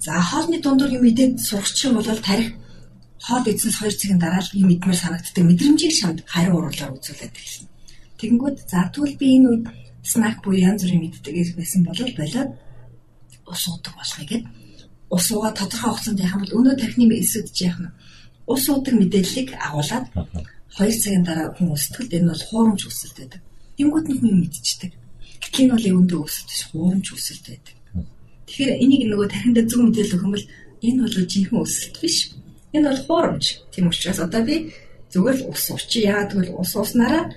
За 0.00 0.12
хоолны 0.28 0.58
дундуур 0.64 0.90
юм 0.98 1.04
идээд 1.10 1.34
сургачих 1.48 1.92
юм 1.92 1.94
бол 1.96 2.08
тарих 2.28 2.48
хоол 3.20 3.44
идсэнс 3.44 3.76
2 3.84 4.00
цагийн 4.00 4.20
дараа 4.20 4.40
л 4.40 4.56
юм 4.56 4.72
идмээр 4.72 4.96
санагддаг 4.96 5.44
мэдрэмжийг 5.44 5.92
шамд 5.92 6.18
хариу 6.24 6.56
уруулаар 6.56 6.96
үзүүлээд 6.96 7.36
эхэлнэ. 7.36 7.68
Тэгэнгүүт 8.18 8.56
за 8.64 8.88
тэгвэл 8.88 9.20
би 9.20 9.26
энэ 9.36 9.48
үед 9.52 9.64
снак 10.00 10.36
буюу 10.40 10.64
янз 10.68 10.80
бүрийн 10.82 11.04
мэддэг 11.04 11.34
байсан 11.52 11.84
бол 11.84 12.00
болоод 12.16 12.50
ус 13.52 13.62
уудаг 13.68 13.94
болохыг 14.00 14.28
гээд 14.30 14.44
ус 15.12 15.26
уугаа 15.30 15.52
тодорхой 15.52 15.90
хугацаанд 15.92 16.24
яхам 16.24 16.40
бол 16.42 16.56
өнөө 16.58 16.74
чи 17.52 17.64
яах 17.68 17.78
нь 17.84 17.92
ус 18.52 18.64
уудаг 18.72 18.94
мэдээллийг 18.96 19.48
агуулад 19.66 20.04
2 20.80 21.02
цагийн 21.02 21.24
дараа 21.28 21.52
хүн 21.52 21.76
өсөлтөд 21.76 22.16
энэ 22.16 22.30
бол 22.32 22.46
хуурамч 22.48 22.80
өсөлт 22.88 23.16
байдаг. 23.20 23.40
Тэнгүүд 23.76 24.06
нь 24.08 24.20
хүн 24.20 24.36
мэдчихдэг. 24.40 24.92
Гэтэл 25.42 25.60
энэ 25.60 25.74
бол 25.74 25.88
өвөндөө 25.90 26.20
өсөлт 26.24 26.48
биш 26.48 26.62
хуурамч 26.70 27.06
өсөлт 27.12 27.44
байдаг. 27.50 27.74
Тэгэхээр 28.50 28.82
энийг 28.82 29.02
нөгөө 29.06 29.28
тархинд 29.30 29.58
зөв 29.70 29.80
мэдээлэл 29.86 30.14
өгөх 30.18 30.26
юм 30.26 30.34
бол 30.34 30.46
энэ 30.82 31.00
бол 31.06 31.16
жинхэнэ 31.30 31.62
өсөлт 31.62 31.96
биш. 32.02 32.16
Энэ 32.74 32.86
бол 32.90 33.02
хуурамч. 33.06 33.46
Тийм 33.70 33.86
учраас 33.94 34.18
одоо 34.18 34.42
би 34.42 34.74
зүгээр 35.14 35.36
л 35.38 35.48
ус 35.54 35.64
уучи. 35.70 36.02
Яагаад 36.02 36.34
гэвэл 36.34 36.58
ус 36.58 36.72
ууснараа 36.74 37.30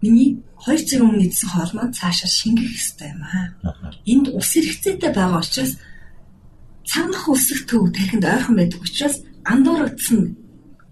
миний 0.00 0.40
2 0.64 0.88
цаг 0.88 1.00
өмнө 1.04 1.28
идсэн 1.28 1.48
хоол 1.52 1.72
маань 1.76 1.92
цаашаа 1.92 2.30
шингэх 2.32 2.64
хэрэгтэй 2.64 3.08
юм 3.12 3.22
аа. 3.28 3.44
Энд 4.08 4.26
ус 4.32 4.48
хэрэгцээтэй 4.56 5.12
байгаа 5.12 5.44
учраас 5.44 5.72
цанах 6.88 7.24
үсэх 7.28 7.68
төв 7.68 7.92
тархинд 7.92 8.24
ойрхон 8.24 8.56
байдаг 8.56 8.80
учраас 8.80 9.20
андуурагдсан 9.44 10.20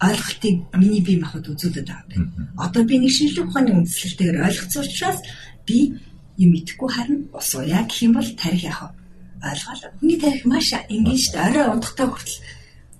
ойлголтыг 0.05 0.57
миний 0.77 1.01
бие 1.01 1.21
махбод 1.21 1.49
үзүүлээд 1.49 1.89
байгаа 1.89 2.17
юм. 2.21 2.29
Одоо 2.61 2.83
би 2.85 3.01
нэг 3.01 3.13
шинжлэх 3.17 3.49
ухааны 3.49 3.73
үндслэлтэйгээр 3.73 4.45
ойлгоцсон 4.47 4.85
учраас 4.85 5.19
би 5.65 5.97
юм 6.37 6.51
идэхгүй 6.59 6.91
харин 6.93 7.21
ус 7.33 7.49
ууя 7.55 7.81
гэх 7.89 8.05
юм 8.05 8.13
бол 8.19 8.29
тарих 8.37 8.69
яах 8.69 8.93
вэ? 8.93 9.04
Ойлгоо. 9.45 9.93
Хүний 10.01 10.19
тарих 10.21 10.45
маш 10.49 10.69
энгийн 10.73 11.21
шүү 11.21 11.33
дээ. 11.35 11.47
Орой 11.49 11.67
унтахтай 11.75 12.07
хүртэл 12.09 12.39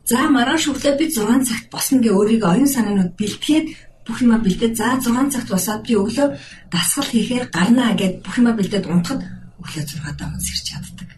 за 0.05 0.21
маргааш 0.29 0.65
өглөө 0.69 0.95
би 1.01 1.07
6 1.09 1.49
цагт 1.49 1.67
босно 1.73 1.97
гэ 2.05 2.11
өөрийгөө 2.13 2.51
оюун 2.53 2.69
санаанууд 2.69 3.13
бэлтгээд 3.17 3.67
бүх 4.05 4.21
юма 4.21 4.39
бэлдээд 4.45 4.77
за 4.77 5.01
6 5.01 5.33
цагт 5.33 5.49
босоод 5.49 5.83
би 5.89 5.97
өглөө 5.97 6.29
дасгал 6.69 7.09
хийхээр 7.09 7.45
гарнаа 7.49 7.97
гэд 7.97 8.21
бүх 8.21 8.37
юма 8.37 8.53
бэлдээд 8.53 8.85
унтахад 8.85 9.25
өглөө 9.61 9.85
6 9.89 10.19
даа 10.21 10.29
хүн 10.29 10.45
сэрч 10.45 10.65
чаддаг. 10.69 11.11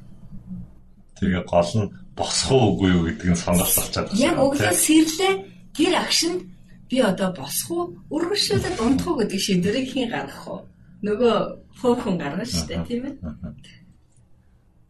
Тэгээ 1.19 1.43
гол 1.51 1.71
нь 1.83 1.91
босох 2.15 2.51
уугүй 2.55 2.91
юу 2.95 3.03
гэдэг 3.11 3.29
нь 3.35 3.43
сонголт 3.43 3.75
болчиход 3.75 4.07
байна. 4.07 4.23
Яг 4.23 4.37
өглөө 4.39 4.75
сэрлээ 4.87 5.35
тэр 5.75 5.95
агшинд 5.99 6.41
би 6.87 6.97
одоо 7.03 7.31
босох 7.35 7.71
уу 7.75 7.85
өргөшүүлээд 8.15 8.79
унтах 8.79 9.07
уу 9.11 9.19
гэдэг 9.19 9.41
шийдвэрийг 9.43 9.89
хэн 9.91 10.11
гаргах 10.15 10.47
вэ? 10.47 10.59
Нөгөө 11.03 11.35
хөөхөн 11.83 12.17
гаргана 12.23 12.47
шүү 12.47 12.65
дээ 12.71 12.81
тийм 12.87 13.03
ээ. 13.11 13.15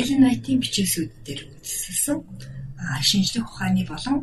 Элен 0.00 0.20
Вайтийн 0.24 0.58
бичээсүүд 0.62 1.10
дээр 1.26 1.40
үндэслэсэн 1.50 2.18
шинжлэх 3.02 3.46
ухааны 3.50 3.82
болон 3.90 4.16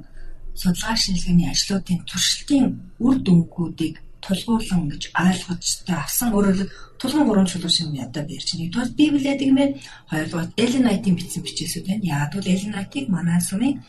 судалгаа 0.56 0.96
шинжилгээний 0.96 1.52
ажлуудын 1.52 2.00
туршилтын 2.08 2.66
үр 3.06 3.16
дүнгуудыг 3.20 4.00
тулгуурлан 4.24 4.90
гэж 4.90 5.04
ойлгоцтой 5.14 5.98
авсан. 6.00 6.34
Өөрөөр 6.34 6.70
тулгын 7.00 7.28
гурван 7.28 7.50
чулуу 7.52 7.70
шиг 7.70 7.92
ядаа 7.94 8.24
бэрч. 8.26 8.56
Нэгдүгээр 8.56 8.92
Библиэд 9.00 9.42
гэмээр 9.44 9.72
хоёрдугаар 10.10 10.50
Элен 10.64 10.86
Вайтийн 10.88 11.16
бичсэн 11.20 11.44
бичээсүүд 11.44 11.86
байна. 11.86 12.08
Яг 12.08 12.32
бол 12.34 12.48
Элен 12.48 12.74
Вайтыг 12.74 13.06
манай 13.12 13.40
сүмийн 13.44 13.84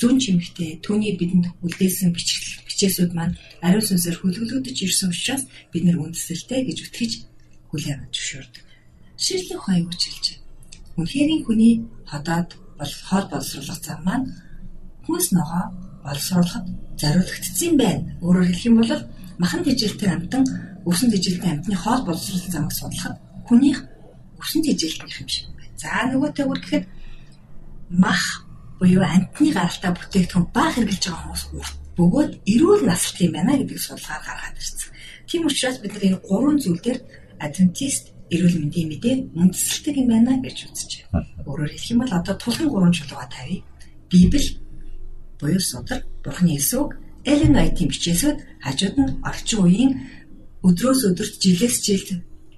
зүүн 0.00 0.18
чимэгтээ 0.18 0.70
түүний 0.84 1.14
бидэнд 1.16 1.46
үлдээсэн 1.64 2.10
бичээсүүд 2.12 3.12
маань 3.14 3.38
ариун 3.62 3.84
сүнсээр 3.86 4.16
хөлөглөгдөж 4.18 4.76
ирсэн 4.82 5.12
учраас 5.14 5.44
бид 5.72 5.84
нэр 5.84 6.00
үндэслэлтэй 6.00 6.60
гэж 6.68 6.78
үтгэж 6.88 7.12
хүлээн 7.70 8.00
авч 8.04 8.14
зөвшөөрдөг. 8.16 8.64
Ширлэх 9.20 9.60
хаяг 9.64 9.86
үчилж. 9.92 10.39
Үнхээрийн 11.00 11.42
хүний 11.44 11.74
ходоод 12.10 12.48
бол 12.78 12.92
хоол 13.08 13.26
боловсруулах 13.32 13.80
зам 13.80 14.00
маань 14.04 14.26
хүнс 15.04 15.32
ногоо 15.32 15.64
боловсруулахад 16.04 16.66
зориулагдсан 17.00 17.74
байна. 17.80 18.04
Өөрөөр 18.24 18.46
хэлэх 18.48 18.68
юм 18.68 18.76
бол 18.80 18.92
махан 19.40 19.64
тэжээлтэй 19.64 20.10
амтан 20.12 20.44
өвсөн 20.88 21.08
тэжээлтэй 21.12 21.50
амтны 21.52 21.76
хоол 21.76 22.02
боловсруулсан 22.04 22.52
замыг 22.52 22.72
судлахад 22.76 23.16
хүнийх 23.48 23.78
өвсөн 24.40 24.60
тэжээлтнийх 24.64 25.20
юм 25.20 25.28
шиг 25.28 25.46
байна. 25.48 25.76
За 25.80 25.88
нөгөөтэй 26.08 26.44
үр 26.44 26.60
гэхэд 26.60 26.84
мах 28.04 28.24
буюу 28.78 29.04
амтны 29.04 29.48
гаралтай 29.56 29.92
бүтээгдэхүүн 29.96 30.46
баг 30.56 30.70
хэрглэж 30.76 31.02
байгаа 31.04 31.20
хүмүүс 31.20 31.44
урт 31.56 31.74
бөгөөд 31.96 32.32
эрүүл 32.52 32.82
насалт 32.88 33.18
юм 33.24 33.32
байна 33.36 33.56
гэдгийг 33.56 33.80
судалгаар 33.80 34.22
гаргаад 34.24 34.56
ирсэн. 34.60 34.92
Тийм 35.28 35.42
учраас 35.48 35.78
бид 35.80 35.92
нар 35.94 36.04
энэ 36.08 36.22
гурван 36.24 36.58
зүйл 36.60 36.80
дээр 36.84 37.00
адвентист 37.44 38.04
эрүүл 38.34 38.56
мэндийн 38.60 38.88
мэдээ 38.90 39.14
үндэслэлтэй 39.34 39.94
юм 40.00 40.08
байна 40.10 40.32
гэж 40.38 40.58
үзэж 40.70 40.90
байна. 41.10 41.26
Өөрөөр 41.46 41.70
хэлэх 41.74 41.90
юм 41.92 42.00
бол 42.02 42.14
одоо 42.18 42.34
тулхан 42.38 42.68
гурван 42.70 42.94
чулууга 42.94 43.26
тавья. 43.30 43.62
Библи 44.10 44.58
буюу 45.40 45.60
судар, 45.60 46.00
Бурхны 46.24 46.56
эсвэг, 46.56 46.98
Элен 47.24 47.54
Вайтийн 47.54 47.90
бичээсүүд 47.90 48.38
хажууд 48.64 48.96
нь 49.00 49.16
орчин 49.24 49.60
үеийн 49.64 49.92
өдрөөс 50.66 51.00
өдөрт 51.08 51.34
жилээс 51.42 51.76
жилд 51.84 52.08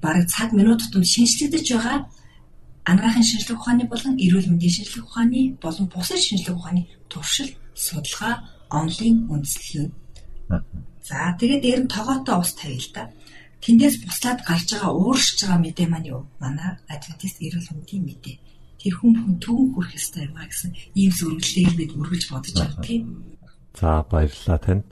бараг 0.02 0.26
цаг 0.28 0.52
минут 0.52 0.82
тутамд 0.82 1.06
шинжлэгдэж 1.06 1.66
байгаа 1.72 1.98
анагаахын 2.84 3.22
шинжлэх 3.22 3.58
ухааны 3.58 3.84
болон 3.86 4.14
эрүүл 4.18 4.50
мэндийн 4.50 4.74
шинжлэх 4.76 5.06
ухааны 5.06 5.54
болон 5.62 5.86
бусад 5.86 6.18
шинжлэх 6.18 6.56
ухааны 6.58 6.82
туршил, 7.08 7.50
судалгаа, 7.74 8.42
онлайн 8.70 9.30
үндэслэл. 9.30 9.94
За 11.06 11.34
тэгээд 11.38 11.62
дээр 11.62 11.80
нь 11.86 11.92
тогоотой 11.94 12.36
ус 12.42 12.52
тавья 12.58 12.78
л 12.82 12.90
да. 12.94 13.02
Тэндээс 13.62 14.02
буслаад 14.02 14.40
гарч 14.42 14.74
байгаа 14.74 14.90
ууршиж 14.90 15.46
байгаа 15.46 15.60
мэдээ 15.62 15.86
маань 15.86 16.10
юу? 16.10 16.22
Манай 16.42 16.74
Адвентист 16.90 17.38
эрүүл 17.38 17.70
мэндийн 17.70 18.02
мэдээ. 18.10 18.36
Тэр 18.82 18.94
хүн 18.98 19.14
хүн 19.14 19.34
төвөн 19.38 19.68
хүрэх 19.78 19.94
ёстой 19.94 20.26
юм 20.26 20.34
а 20.34 20.50
гэсэн 20.50 20.74
ийм 20.98 21.14
зөвлөлийг 21.14 21.70
бид 21.78 21.94
үргэлж 21.94 22.26
бодож 22.34 22.54
байгаа 22.58 22.82
тийм. 22.82 23.02
За 23.78 24.02
баярлалаа 24.10 24.58
танд. 24.58 24.86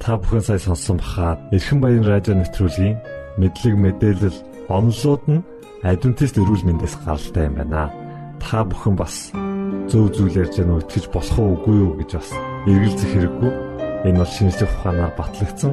Та 0.00 0.16
бүхэн 0.16 0.40
сая 0.40 0.56
сонссон 0.56 0.96
бахаа 0.96 1.36
Эрхэн 1.52 1.78
баян 1.84 2.08
радио 2.08 2.32
нэвтрүүлгийн 2.40 2.96
мэдлэг 3.36 3.76
мэдээлэл 3.76 4.38
онлоод 4.72 5.24
нь 5.28 5.44
Адвентист 5.84 6.40
эрүүл 6.40 6.64
мэндээс 6.64 7.04
гаралтай 7.04 7.52
юм 7.52 7.60
байна. 7.60 7.92
Та 8.40 8.64
бүхэн 8.64 8.96
бас 8.96 9.28
зөв 9.92 10.08
зүйл 10.16 10.40
ярьж 10.40 10.56
байгаа 10.56 10.80
нь 10.80 10.82
итгэж 10.88 11.04
болох 11.12 11.36
уу 11.36 11.52
үгүй 11.60 11.76
юу 11.84 11.92
гэж 12.00 12.10
бас 12.16 12.32
эргэлзэх 12.64 13.12
хэрэггүй. 13.12 13.52
Энэ 14.08 14.20
бол 14.24 14.32
шинжлэх 14.32 14.72
ухаанаар 14.72 15.12
батлагдсан 15.20 15.72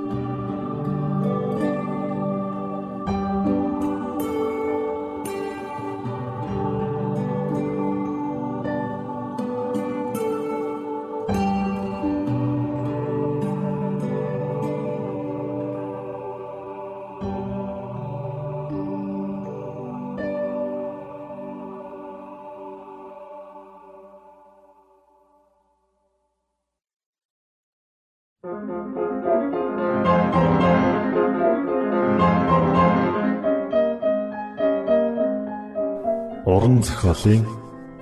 Уран 36.61 36.83
зохиолын 36.83 37.45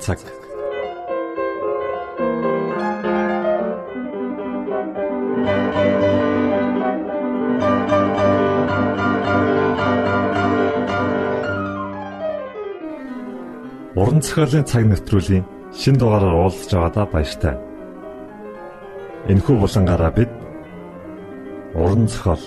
цаг. 0.04 0.20
Уран 13.96 14.20
зохиолын 14.22 14.66
цаг 14.68 14.84
нэвтрүүлгийн 14.92 15.46
шин 15.80 15.96
дугаараар 15.96 16.36
уулзж 16.36 16.76
байгаадаа 16.76 17.08
баяртай. 17.14 17.56
Энэхүү 19.32 19.56
булангаараа 19.56 20.12
бид 20.20 20.32
уран 21.80 22.12
зохиол, 22.12 22.44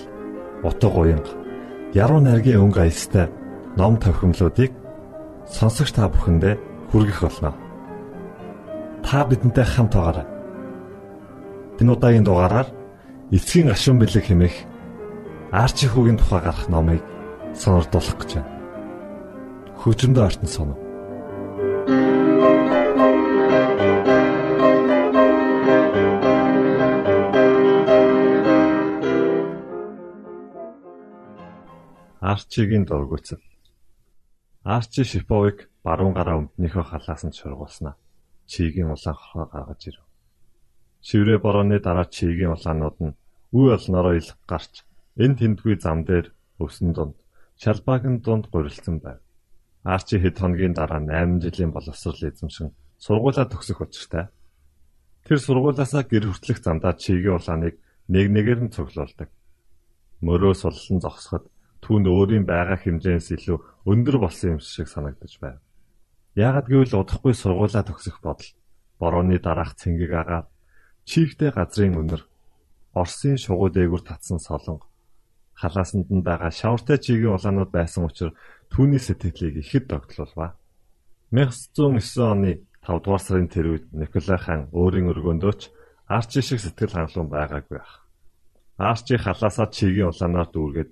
утга 0.61 0.93
уянга, 0.93 1.33
яруу 1.97 2.21
найргийн 2.21 2.61
өнгө 2.61 2.85
аястай 2.85 3.25
ном 3.77 3.97
тохиомлуудыг 3.97 4.82
сонсогч 5.53 5.93
та 5.93 6.09
бүхэндээ 6.09 6.57
хүргэх 6.89 7.21
болно. 7.21 7.53
Та 9.05 9.21
бидэнтэй 9.29 9.65
хамт 9.69 9.93
байгаарай. 9.93 10.27
Энэ 11.77 11.93
удаагийн 11.93 12.25
дугаараар 12.25 12.67
эцгийн 13.29 13.69
гашуун 13.69 14.01
бэлэг 14.01 14.25
хэмээх 14.25 14.55
Арчи 15.53 15.85
хүүгийн 15.85 16.17
тухай 16.17 16.41
гарах 16.41 16.65
номыг 16.65 17.05
сонирдуулах 17.53 18.17
гэж 18.17 18.41
байна. 18.41 18.49
Хөгжмөд 19.77 20.17
артн 20.17 20.49
соно. 20.49 20.75
Арчигийн 32.33 32.89
дургуцал 32.89 33.37
Арчи 34.63 35.03
Шиповыг 35.03 35.67
баруун 35.83 36.15
гараа 36.15 36.39
өмднийхөө 36.39 36.87
халаас 36.87 37.27
нь 37.27 37.35
шургуулснаа. 37.35 37.99
Чигийн 38.47 38.95
улаан 38.95 39.15
хорхоо 39.19 39.45
гаргаж 39.51 39.81
ирэв. 39.91 40.07
Шиврээ 41.03 41.39
борооны 41.43 41.83
дараа 41.83 42.07
чигийн 42.07 42.55
улаанууд 42.55 42.97
нь 43.03 43.17
үе 43.51 43.75
олноороо 43.75 44.15
илг 44.15 44.39
гарч 44.47 44.87
энэ 45.19 45.35
тэндгүй 45.39 45.75
зам 45.83 46.07
дээр 46.07 46.31
өвсөн 46.63 46.95
дунд 46.95 47.19
шалбаагийн 47.59 48.23
дунд 48.23 48.47
гурилсан 48.47 49.03
байв. 49.03 49.19
Арчи 49.83 50.15
хэд 50.23 50.39
хоногийн 50.39 50.71
дараа 50.79 51.03
8 51.03 51.43
жилийн 51.43 51.75
боловсрол 51.75 52.23
эзэмшин 52.23 52.71
сургуулаа 53.03 53.45
төгсөх 53.51 53.83
учиртай. 53.83 54.31
Тэр 55.27 55.39
сургуулаасаа 55.43 56.07
гэр 56.07 56.31
хүртэлх 56.31 56.63
замдаа 56.63 56.95
чигийн 56.95 57.35
улааныг 57.35 57.75
нэг 58.07 58.25
нэгээр 58.31 58.59
нь 58.63 58.71
цуглуулдаг. 58.71 59.27
Мөрөө 60.23 60.53
суллан 60.55 61.03
зогсоход 61.03 61.51
түүнд 61.83 62.07
өөрийн 62.07 62.45
байгаа 62.47 62.79
хэмжээс 62.79 63.27
илүү 63.35 63.57
өндөр 63.91 64.17
болсон 64.23 64.49
юм 64.55 64.59
шиг 64.63 64.87
санагдаж 64.87 65.33
байв. 65.43 65.59
Яагад 66.39 66.67
гэвэл 66.71 66.97
удахгүй 67.03 67.33
сургуулаа 67.35 67.83
төгсөх 67.85 68.23
бодол 68.23 68.49
борооны 68.99 69.37
дараах 69.43 69.75
цэнгэг 69.75 70.11
агаад 70.15 70.47
чийхтэй 71.03 71.51
газрын 71.51 71.99
өнөр 72.01 72.23
Оросын 72.93 73.37
шугуу 73.41 73.69
дээгүр 73.73 74.01
татсан 74.05 74.39
солонго 74.39 74.93
халаасанд 75.59 76.09
нь 76.09 76.25
байгаа 76.27 76.51
шавартай 76.51 76.97
чигийн 76.97 77.35
улаанууд 77.37 77.71
байсан 77.77 78.05
учраас 78.09 78.37
түүний 78.73 79.01
сэтгэлийг 79.01 79.55
ихэд 79.61 79.85
догтлуулва. 79.89 80.57
1909 81.31 82.33
оны 82.33 82.51
5 82.81 83.03
дугаар 83.03 83.23
сарын 83.23 83.49
тэр 83.53 83.65
үед 83.71 83.85
Николай 83.93 84.39
хаан 84.41 84.61
өөрийн 84.73 85.09
өргөөндөөч 85.11 85.61
Арчи 86.09 86.41
шиг 86.41 86.59
сэтгэл 86.61 86.93
хангалуун 86.93 87.29
байгаагүй 87.31 87.79
ах. 87.79 87.93
Арчи 88.77 89.15
халаасаа 89.17 89.67
чигийн 89.71 90.11
улаанаар 90.11 90.49
дүүргээд 90.51 90.91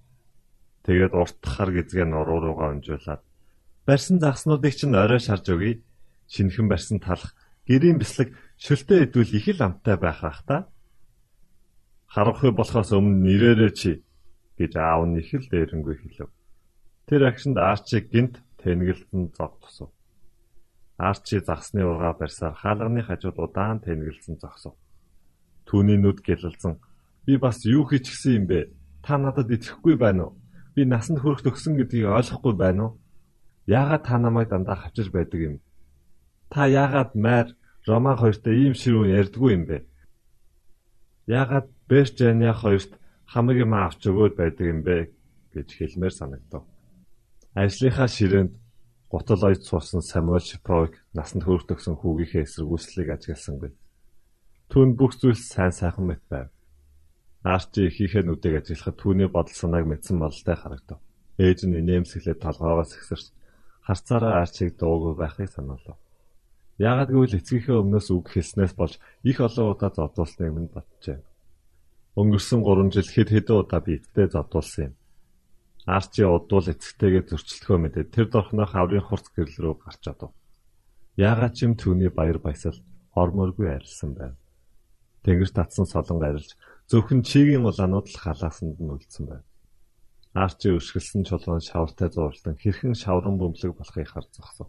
Тэгээд 0.85 1.13
урт 1.13 1.39
хар 1.45 1.69
гизгээ 1.71 2.07
нуруу 2.09 2.39
руугаа 2.41 2.73
өнжүүлээд 2.73 3.21
барьсан 3.85 4.19
загснуудыг 4.19 4.73
чинь 4.75 4.95
орой 4.95 5.19
шарж 5.19 5.45
өгье. 5.53 5.81
Шинхэн 6.31 6.67
барьсан 6.69 6.99
талах 6.99 7.35
гэрийн 7.67 7.99
бислэг 7.99 8.33
шөлтөө 8.57 8.97
идвэл 9.05 9.35
их 9.35 9.47
л 9.51 9.61
амттай 9.61 9.97
байх 9.97 10.23
ах 10.23 10.41
та. 10.47 10.57
Харанхуй 12.07 12.51
болохоос 12.55 12.91
өмнө 12.95 13.23
нэрээрээ 13.25 13.71
чи 13.75 13.91
гэж 14.57 14.73
аав 14.79 15.05
нь 15.07 15.19
их 15.19 15.33
л 15.33 15.47
дээрэнгүй 15.51 15.95
хэлв. 15.97 16.31
Тэр 17.07 17.21
агшинд 17.27 17.57
Арчиг 17.57 18.07
гинт 18.13 18.39
тэнгэлтэн 18.63 19.35
зог 19.35 19.59
тусав. 19.59 19.89
Арчи 20.97 21.39
загсны 21.39 21.83
ургаа 21.83 22.13
барьсаар 22.15 22.55
хаалганы 22.55 23.01
хажууд 23.03 23.37
удаан 23.37 23.79
тэнгэлсэн 23.81 24.39
зогсов. 24.39 24.75
Түүний 25.65 25.97
нүд 25.97 26.21
гэлэлцэн 26.21 26.79
"Би 27.25 27.37
бас 27.37 27.65
юу 27.65 27.83
хийчихсэн 27.89 28.33
юм 28.39 28.45
бэ? 28.47 28.59
Та 29.03 29.17
надад 29.17 29.49
итгэхгүй 29.49 29.95
байна 29.97 30.31
уу?" 30.31 30.40
Би 30.75 30.85
насанд 30.85 31.19
хүрэх 31.19 31.43
төгсөн 31.43 31.75
гэдгийг 31.75 32.07
ойлгохгүй 32.07 32.53
байна 32.55 32.81
уу? 32.83 32.91
Яагаад 33.67 34.03
та 34.07 34.15
намайг 34.17 34.49
дандаа 34.49 34.75
хавчиж 34.79 35.11
байдаг 35.11 35.39
юм? 35.39 35.55
Та 36.49 36.67
яагаад 36.67 37.15
майр 37.15 37.47
Роман 37.87 38.15
хоёртой 38.17 38.55
ийм 38.55 38.73
ширүүн 38.77 39.11
ярьдгүй 39.19 39.51
юм 39.57 39.63
бэ? 39.67 39.77
Яагаад 41.27 41.67
Берчаня 41.89 42.53
хоёрт 42.53 42.91
хамаг 43.27 43.57
юм 43.57 43.73
авч 43.73 44.01
өгөөд 44.07 44.33
байдаг 44.39 44.65
юм 44.67 44.79
бэ 44.87 45.11
гэж 45.53 45.67
хэлмээр 45.75 46.13
санагдав. 46.15 46.63
Ажлынхаа 47.55 48.07
ширээнд 48.07 48.53
гутал 49.11 49.43
ойд 49.43 49.61
суусан 49.67 50.01
Самуэль 50.01 50.47
Шиповыг 50.47 50.95
насанд 51.11 51.43
хүрэх 51.43 51.67
төгсөн 51.67 51.99
хүүгийнхээ 51.99 52.47
эсэргүүцлийг 52.47 53.09
ажигласангүй. 53.11 53.71
Түүнд 54.71 54.95
бүх 54.95 55.19
зүйл 55.19 55.35
сайн 55.35 55.75
сайхан 55.75 56.07
мэт 56.07 56.23
байв. 56.31 56.47
Арчи 57.43 57.89
ихийнхээ 57.89 58.21
нүдийг 58.21 58.61
ажиглахад 58.61 58.97
түүний 59.01 59.29
бодол 59.29 59.57
санааг 59.57 59.89
мэдсэн 59.89 60.21
бололтой 60.21 60.55
харагдав. 60.55 60.99
Ээж 61.41 61.65
нь 61.65 61.79
инээмсэглээд 61.81 62.37
толгоогоос 62.37 62.93
ихсэрч 62.93 63.33
харцаараа 63.81 64.45
арчиг 64.45 64.77
дуугүй 64.77 65.17
байхыг 65.17 65.49
сануулав. 65.49 65.97
Яагад 66.77 67.09
гэвэл 67.09 67.41
эцгийнхээ 67.41 67.81
өмнөөс 67.81 68.07
үг 68.13 68.29
хэлснээс 68.29 68.73
болж 68.77 69.01
их 69.25 69.37
олон 69.41 69.73
удаа 69.73 69.89
зодуулсныг 69.89 70.53
минь 70.53 70.69
батжээ. 70.69 71.17
Өнгөрсөн 72.13 72.61
3 72.61 72.93
жил 72.93 73.09
хэд 73.09 73.29
хэдэн 73.33 73.57
удаа 73.57 73.81
би 73.81 73.97
эцтэй 73.97 74.27
зодуулсан 74.29 74.83
юм. 74.89 74.93
Арчи 75.89 76.21
удвал 76.21 76.69
эцэгтэйгээ 76.69 77.23
зөрчилдөхөө 77.25 77.77
мэдээ 77.81 78.05
тэр 78.13 78.27
дорхноох 78.29 78.73
аврын 78.77 79.01
хурц 79.01 79.33
гэрэл 79.33 79.57
рүү 79.65 79.75
гарч 79.81 80.03
одов. 80.13 80.31
Яагаад 81.17 81.57
ч 81.57 81.65
юм 81.65 81.73
түүний 81.73 82.13
баяр 82.13 82.37
баясал 82.37 82.77
ормооргүй 83.17 83.67
арилсан 83.81 84.13
байв. 84.13 84.37
Тэнгэрт 85.25 85.57
татсан 85.57 85.89
солонг 85.89 86.21
арилж 86.21 86.53
зөвхөн 86.91 87.23
чигийн 87.23 87.63
улаанууд 87.63 88.11
л 88.11 88.19
халаасанд 88.19 88.75
нь 88.83 88.91
үлдсэн 88.91 89.23
байв. 89.31 89.47
Арчи 90.35 90.75
өшгөлсөн 90.75 91.23
чулуун 91.23 91.63
шавартай 91.63 92.11
зурлан 92.11 92.59
хэрхэн 92.59 92.99
шавран 92.99 93.39
бөмбөлөг 93.39 93.79
болохыг 93.79 94.11
харж 94.11 94.27
зогсов. 94.35 94.67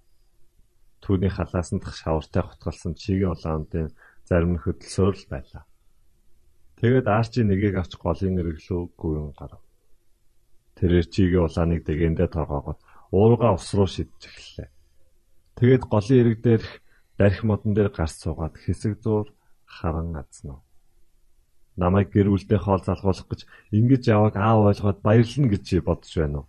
Түүний 1.02 1.34
халаасанд 1.34 1.82
шавартай 1.82 2.46
хотголсон 2.46 2.94
чигийн 2.94 3.34
улаануудын 3.34 3.90
зарим 4.22 4.54
нь 4.54 4.62
хөдөлсөөр 4.62 5.14
л 5.18 5.26
байлаа. 5.34 5.66
Тэгээд 6.78 7.06
Арчи 7.10 7.42
нэгийг 7.42 7.74
авч 7.82 7.98
голын 7.98 8.38
эрэглүү 8.38 8.82
гүйн 8.94 9.34
гарав. 9.34 9.62
Тэрээр 10.78 11.06
чигийн 11.10 11.46
улааныг 11.50 11.82
дэгэндээ 11.82 12.30
торгоогоод 12.30 12.78
уурга 13.10 13.50
ус 13.50 13.66
руу 13.74 13.90
шидэж 13.90 14.22
эхэллээ. 14.30 14.70
Тэгээд 15.58 15.82
голын 15.90 16.18
ирэг 16.22 16.38
дээрх 16.38 16.70
дарих 17.18 17.42
модон 17.42 17.74
дээр 17.74 17.90
гарч 17.90 18.14
суугаад 18.22 18.54
хэсэг 18.62 19.02
зуур 19.02 19.34
харан 19.66 20.14
азнав. 20.14 20.62
Намайг 21.76 22.12
гэр 22.12 22.28
бүлдээ 22.28 22.60
хоол 22.60 22.82
залгуулах 22.84 23.28
гэж 23.28 23.40
ингэж 23.72 24.02
яваг 24.12 24.34
аав 24.36 24.68
ойлгоод 24.68 24.98
баярлна 25.00 25.48
гэж 25.48 25.66
бодож 25.80 26.12
байна 26.16 26.38
уу? 26.44 26.46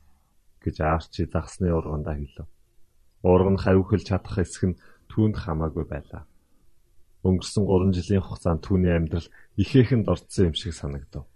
гэж 0.63 0.79
аарчи 0.79 1.27
дагсны 1.27 1.67
ургандаа 1.75 2.15
хэлв. 2.15 2.47
Урга 3.23 3.51
нь 3.51 3.59
хавихлж 3.59 4.07
чадах 4.07 4.39
эсэх 4.39 4.63
нь 4.71 4.79
түүнд 5.11 5.35
хамаагүй 5.43 5.85
байлаа. 5.87 6.23
Өнгөрсөн 7.27 7.67
3 7.67 7.95
жилийн 7.95 8.23
хугацаанд 8.23 8.63
түүний 8.63 8.95
амьдрал 8.95 9.27
ихээхэн 9.59 10.03
дорцсон 10.07 10.51
юм 10.51 10.55
шиг 10.55 10.73
санагдав. 10.75 11.27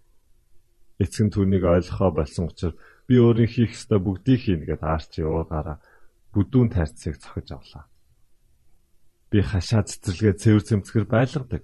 Эцэг 1.00 1.28
нь 1.28 1.34
түүнийг 1.36 1.63
ойлгохоо 1.63 2.12
болсон 2.12 2.47
учраас 2.52 2.76
би 3.08 3.15
өөрийн 3.19 3.52
хийх 3.52 3.76
ёстой 3.76 4.00
бүгдийг 4.04 4.39
хийнэ 4.43 4.67
гэд 4.67 4.84
аарч 4.84 5.19
яваагаараа 5.23 5.78
бүдүүн 6.36 6.71
тайрцыг 6.71 7.15
цохиж 7.19 7.56
авлаа. 7.56 7.86
Би 9.32 9.39
хашаа 9.43 9.84
цэцэрлэгээ 9.88 10.36
цэвэр 10.43 10.63
цэмцгэр 10.63 11.06
байлгадаг. 11.08 11.63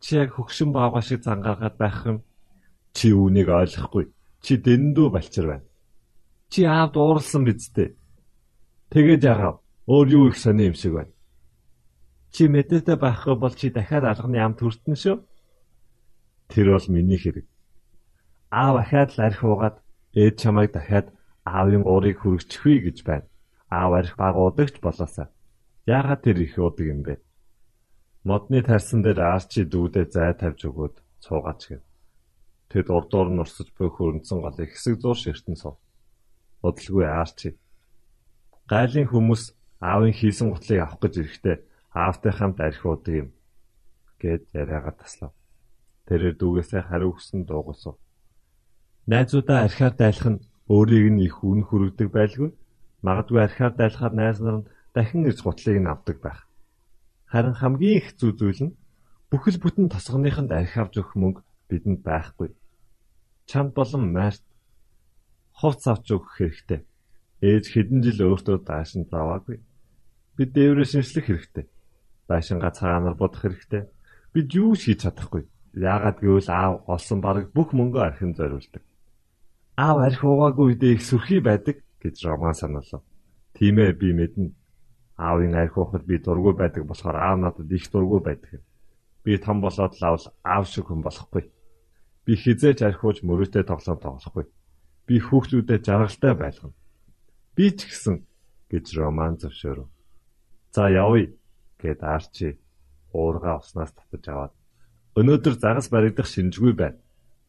Чи 0.00 0.16
яг 0.16 0.34
хөгшин 0.34 0.72
баага 0.72 1.02
шиг 1.02 1.22
зангаргаад 1.22 1.76
байх 1.78 1.98
юм. 2.06 2.18
Чи 2.94 3.12
үүнийг 3.12 3.48
ойлгохгүй. 3.48 4.10
Чи 4.44 4.56
дэндүү 4.56 5.08
балчир 5.10 5.46
байна. 5.46 5.66
Чи 6.48 6.64
аавд 6.64 6.94
ууралсан 6.96 7.44
биз 7.44 7.70
дээ. 7.74 7.96
Тэгээд 8.94 9.22
яагаад 9.26 9.58
өөр 9.90 10.06
юу 10.08 10.24
их 10.30 10.36
сони 10.38 10.70
юм 10.70 10.76
шиг 10.78 10.94
байна. 10.94 11.12
Чи 12.30 12.48
мэдээтэй 12.48 12.96
байхгүй 12.96 13.34
бол 13.36 13.54
чи 13.54 13.70
дахиад 13.70 14.04
алганы 14.04 14.38
ам 14.38 14.54
төртөн 14.54 14.96
шүү. 14.96 15.16
Тэр 16.48 16.76
бол 16.76 16.86
миний 16.88 17.18
хэрэг. 17.18 17.46
Аав 18.50 18.76
ахаад 18.80 19.10
л 19.16 19.24
арх 19.26 19.42
уугаад 19.44 19.76
Ээж 20.16 20.34
чамайг 20.40 20.72
дахиад 20.72 21.12
аавын 21.44 21.84
уурыг 21.84 22.16
хүргэчихвээ 22.20 22.78
гэж 22.84 22.98
байна. 23.08 23.28
Аав 23.68 23.92
арх 24.00 24.14
баг 24.16 24.34
удагч 24.36 24.80
болоосаа. 24.80 25.28
Яагаад 25.86 26.24
тэр 26.24 26.38
их 26.40 26.56
удаг 26.58 26.86
юм 26.88 27.00
бэ? 27.04 27.20
Модны 28.28 28.60
тарсан 28.60 29.00
дээр 29.00 29.20
арчи 29.24 29.64
дүүдээ 29.64 30.06
зай 30.12 30.36
тавьж 30.36 30.68
өгөөд 30.68 30.96
цуугаач 31.24 31.60
гэв. 31.68 31.82
Тэд 32.68 32.86
урдуур 32.92 33.28
нь 33.32 33.40
урсаж 33.40 33.68
буй 33.72 33.88
хөрөнцөн 33.88 34.44
голыг 34.44 34.68
хэсэг 34.68 35.00
зур 35.00 35.16
ширтэн 35.16 35.56
суув. 35.56 35.80
Бодлгүй 36.60 37.08
арчи. 37.08 37.56
Гайлын 38.68 39.08
хүмүүс 39.08 39.56
аавын 39.80 40.12
хийсэн 40.12 40.52
гутлыг 40.52 40.80
авах 40.84 41.00
гэж 41.00 41.14
ирэхдээ 41.24 41.56
аавтай 41.96 42.32
хамт 42.36 42.60
архи 42.60 42.84
удаг 42.84 43.14
юм 43.22 43.28
гэд 44.20 44.42
яриагаа 44.52 44.92
таслав. 45.00 45.32
Тэрээр 46.04 46.36
дүүгээсээ 46.36 46.82
хариу 46.84 47.16
өгсөн 47.16 47.48
дуугасав. 47.48 47.96
Найзуудаа 49.08 49.64
архиар 49.64 49.94
дайлах 49.96 50.28
нь 50.36 50.44
өөрийг 50.68 51.06
нь 51.16 51.24
их 51.24 51.40
үн 51.40 51.64
хүргэдэг 51.64 52.08
байлгүй. 52.12 52.52
Магадгүй 53.00 53.40
архиар 53.40 53.72
дайлахаар 53.72 54.12
найз 54.12 54.36
нар 54.44 54.56
нь 54.60 54.68
дахин 54.92 55.24
ирж 55.24 55.40
гутлыг 55.40 55.80
нь 55.80 55.88
авдаг 55.88 56.20
байх. 56.20 56.47
Харин 57.32 57.56
хамгийн 57.60 57.98
их 58.00 58.16
зүй 58.18 58.32
зүйл 58.32 58.60
нь 58.66 58.76
бүхэл 59.30 59.60
бүтэн 59.60 59.92
тосгоныхонд 59.92 60.50
архи 60.52 60.80
авч 60.80 60.94
өгөх 61.00 61.14
мөнгө 61.20 61.40
бидэнд 61.68 62.00
байхгүй. 62.02 62.48
Чамд 63.48 63.72
болон 63.76 64.12
майрт 64.16 64.44
хувц 65.52 65.84
авч 65.88 66.06
өгөх 66.16 66.32
хэрэгтэй. 66.40 66.80
Ээж 67.44 67.64
хэдэн 67.72 68.00
жил 68.04 68.32
өөртөө 68.32 68.56
даашин 68.64 69.04
заваагүй. 69.06 69.60
Бид 70.36 70.50
дээврээ 70.56 70.88
шинжлэх 70.88 71.26
хэрэгтэй. 71.28 71.66
Даашингаа 72.28 72.72
цагаанаар 72.72 73.16
бодох 73.20 73.44
хэрэгтэй. 73.44 73.82
Бид 74.32 74.48
юу 74.56 74.72
ч 74.74 74.90
хийж 74.90 75.04
чадахгүй. 75.04 75.44
Яагаад 75.76 76.18
гэвэл 76.24 76.48
аав 76.48 76.74
олсон 76.88 77.20
бараг 77.20 77.52
бүх 77.52 77.76
мөнгөө 77.76 78.02
архин 78.02 78.32
зориулдаг 78.32 78.82
аав 79.78 79.98
арх 80.02 80.24
уугаагүй 80.26 80.74
үедээ 80.74 80.92
их 80.98 81.02
сүрхий 81.06 81.38
байдаг 81.38 81.76
гэж 82.02 82.26
Роман 82.26 82.54
сануулав. 82.54 83.02
Тийм 83.54 83.78
ээ 83.78 83.94
би 83.94 84.10
мэднэ. 84.10 84.50
Аавын 85.18 85.54
арх 85.58 85.76
уухад 85.76 86.06
би 86.06 86.18
дургүй 86.22 86.54
байдаг 86.54 86.86
болохоор 86.86 87.16
аав 87.18 87.38
надад 87.42 87.72
их 87.72 87.90
дургүй 87.90 88.20
байдаг. 88.22 88.62
Би 89.24 89.38
том 89.38 89.60
болоод 89.60 89.98
лавл 90.00 90.24
аав 90.46 90.64
шиг 90.70 90.86
хүн 90.86 91.02
болохгүй. 91.02 91.50
Би 92.24 92.32
хизээч 92.38 92.86
архиуж 92.86 93.26
мөрөөдөө 93.26 93.66
тоглоом 93.66 93.98
тоглохгүй. 93.98 94.46
Би 95.06 95.18
хүүхдүүдэд 95.18 95.82
жаргалтай 95.82 96.34
байлгана. 96.38 96.76
Би 97.58 97.74
ч 97.74 97.90
гэсэн 97.90 98.22
гэж 98.70 98.86
Роман 98.94 99.34
зөвшөөрөв. 99.42 99.88
За 100.70 100.86
явъя 100.86 101.34
гэд 101.82 102.00
Арчи 102.06 102.58
уурга 103.10 103.58
уснаас 103.58 103.90
татаж 103.90 104.24
аваад 104.28 104.52
өнөөдөр 105.18 105.54
загас 105.58 105.88
баригдах 105.90 106.30
шинжгүй 106.30 106.72
байна. 106.78 107.00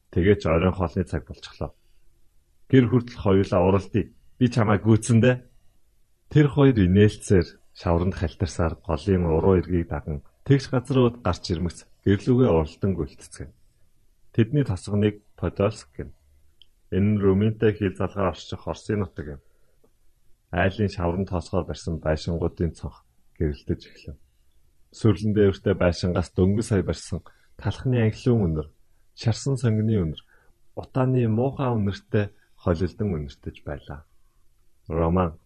Тэгээд 0.09 0.41
ч 0.41 0.45
оройн 0.49 0.73
хоолны 0.73 1.03
цаг 1.05 1.27
болчихлоо. 1.27 1.75
Гэр 2.71 2.89
хүртэл 2.89 3.21
хоёулаа 3.21 3.61
уралдъя. 3.61 4.09
Би 4.39 4.45
чамайг 4.49 4.81
гүйцэндэ. 4.81 5.31
Тэр 6.29 6.45
хоёр 6.45 6.77
инээлцээр 6.77 7.57
шавранд 7.73 8.13
халтарсаар 8.21 8.77
голын 8.85 9.25
уруу 9.25 9.57
эргийг 9.57 9.89
даган 9.89 10.21
тэгш 10.45 10.69
газрууд 10.69 11.25
гарч 11.25 11.43
ирмэгц 11.49 11.89
гэрлүүгээ 12.05 12.49
уралдан 12.53 12.93
гүйлтцгэн. 12.93 13.49
Тэдний 14.37 14.61
тосгоныг 14.61 15.25
Подольск 15.33 15.89
гэнэ. 15.97 16.13
Энэ 16.93 17.09
нь 17.17 17.21
Румынтай 17.23 17.73
хил 17.73 17.97
залгаар 17.97 18.37
орчих 18.37 18.61
Орсын 18.69 19.01
нутаг 19.01 19.25
юм. 19.25 19.41
Айлын 20.53 20.93
шаврын 20.93 21.25
тоосгоор 21.25 21.65
барьсан 21.65 21.97
байшингуудын 21.97 22.77
цонх 22.77 23.01
гэрэлтэж 23.41 23.81
эхлэв. 23.89 24.17
Сүрлэн 24.93 25.33
дээртэй 25.33 25.73
байшингаас 25.73 26.29
дөнгөж 26.37 26.65
сая 26.69 26.85
барьсан 26.85 27.25
талхны 27.57 28.05
анхлын 28.05 28.45
өнөр, 28.45 28.67
шарсан 29.17 29.57
сонгины 29.57 29.97
өнөр, 29.97 30.21
утааны 30.77 31.25
муухай 31.25 31.73
өнөртэй 31.73 32.29
холилдон 32.53 33.09
үнэртэж 33.17 33.55
байлаа. 33.65 34.05
Роман 34.89 35.37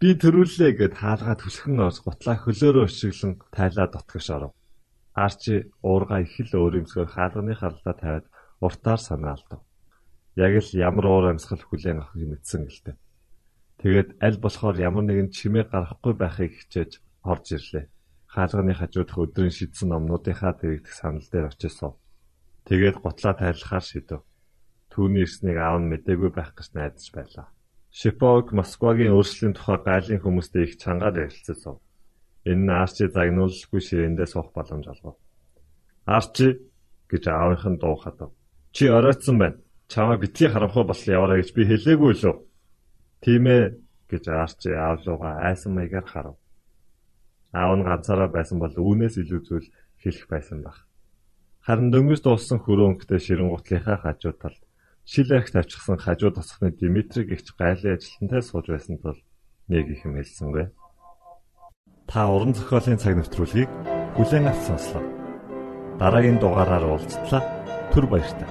би 0.00 0.16
төрүүллээ 0.16 0.72
гэд 0.80 0.94
хаалгаа 0.96 1.36
түлхэн 1.36 1.76
ors 1.84 2.00
гутлаа 2.00 2.36
хөлөөрөө 2.40 2.88
өшиглэн 2.88 3.32
тайлаа 3.52 3.86
дотгош 3.92 4.26
оров. 4.32 4.52
Арчи 5.12 5.68
уурга 5.84 6.24
их 6.24 6.40
л 6.40 6.56
өөрөмсгөр 6.56 7.08
хаалганы 7.12 7.52
харлаа 7.52 7.94
тавиад 8.00 8.26
уртаар 8.64 9.00
санаалдав. 9.04 9.60
Яг 10.40 10.52
л 10.56 10.70
ямар 10.88 11.04
уур 11.04 11.24
амьсгал 11.28 11.60
хүлээн 11.60 12.00
авахыг 12.00 12.24
мэдсэн 12.32 12.64
гэлтэй. 12.64 12.96
Тэгээд 13.84 14.08
аль 14.24 14.40
болохоор 14.40 14.76
ямар 14.80 15.04
нэгэн 15.04 15.28
чимээ 15.36 15.68
гарахгүй 15.68 16.14
байхыг 16.16 16.52
хичээж 16.56 16.92
орж 17.20 17.46
ирлээ. 17.60 17.92
Хаалганы 18.32 18.72
хажуудах 18.72 19.20
өдрийн 19.20 19.52
шидсэн 19.52 19.92
номнуудынхаа 19.92 20.56
дэрэгдэх 20.56 20.96
санал 20.96 21.28
дээр 21.28 21.52
очисон. 21.52 21.92
Тэгээд 22.64 22.96
гутлаа 23.04 23.36
тайлахаар 23.36 23.84
шидэв. 23.84 24.24
Түүний 24.88 25.28
ирснийг 25.28 25.60
аав 25.60 25.76
нь 25.84 25.90
мэдээгүй 25.92 26.30
байх 26.32 26.56
гэж 26.56 26.72
найдаж 26.72 27.06
байлаа. 27.12 27.46
Шиповг 27.90 28.52
Москвагийн 28.54 29.10
өөрчлөлийн 29.18 29.54
тухай 29.58 29.78
гайлын 29.82 30.22
хүмүүстэй 30.22 30.62
их 30.62 30.78
чангаар 30.78 31.26
ярилцсан. 31.26 31.82
Энэ 32.46 32.62
нь 32.62 32.70
Арчи 32.70 33.10
загнуулгүй 33.10 33.82
ширээндээ 33.82 34.28
суух 34.30 34.54
боломж 34.54 34.86
олгов. 34.86 35.18
Арчи 36.06 36.48
гэж 37.10 37.24
аавынх 37.26 37.66
нь 37.66 37.80
дуухад. 37.82 38.30
Чи 38.70 38.86
оройтсан 38.86 39.36
байна. 39.42 39.58
Чамаа 39.90 40.22
битгий 40.22 40.46
харамхуу 40.46 40.86
бол 40.86 41.02
яваарай 41.02 41.42
гэж 41.42 41.50
би 41.50 41.62
хэлээгүй 41.66 42.12
лөө. 42.22 42.36
Тийм 43.26 43.44
ээ 43.50 43.64
гэж 44.06 44.24
Арчи 44.30 44.70
аав 44.70 45.02
руугаа 45.02 45.50
айсан 45.50 45.74
маягаар 45.74 46.06
харав. 46.06 46.36
Аав 47.50 47.74
нь 47.74 47.86
ганцаараа 47.90 48.30
байсан 48.30 48.62
бол 48.62 48.70
үүнээс 48.70 49.18
илүү 49.18 49.40
зүйл 49.42 49.66
хэлэх 49.98 50.26
байсан 50.30 50.62
баг. 50.62 50.86
Харин 51.66 51.90
дөнгөж 51.90 52.22
дууссан 52.22 52.62
хөрөөнгөтэй 52.62 53.18
ширэн 53.18 53.50
гутлынхаа 53.50 53.98
хажуу 53.98 54.32
талд 54.38 54.62
шил 55.10 55.26
арх 55.34 55.50
тавьчихсан 55.50 55.98
хажуу 55.98 56.30
тосхны 56.30 56.70
Димитрий 56.70 57.26
гихч 57.26 57.50
гайлын 57.58 57.98
ажилтнтай 57.98 58.42
сууж 58.46 58.66
байсан 58.70 58.94
тул 59.02 59.18
нэг 59.66 59.90
их 59.90 60.06
юм 60.06 60.14
хэлсэнгүй. 60.14 60.70
Та 62.06 62.30
уран 62.30 62.54
зохиолын 62.54 63.02
цаг 63.02 63.18
навтруулгийг 63.18 63.66
бүлээн 64.14 64.46
авч 64.46 64.62
сонслоо. 64.70 65.02
Дараагийн 65.98 66.38
дугаараар 66.38 66.86
уулзтлаа. 66.86 67.42
Түр 67.90 68.06
баярлалаа. 68.06 68.50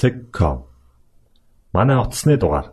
Цэгком. 0.00 0.64
Манай 1.74 1.98
утасны 2.00 2.38
дугаар 2.38 2.72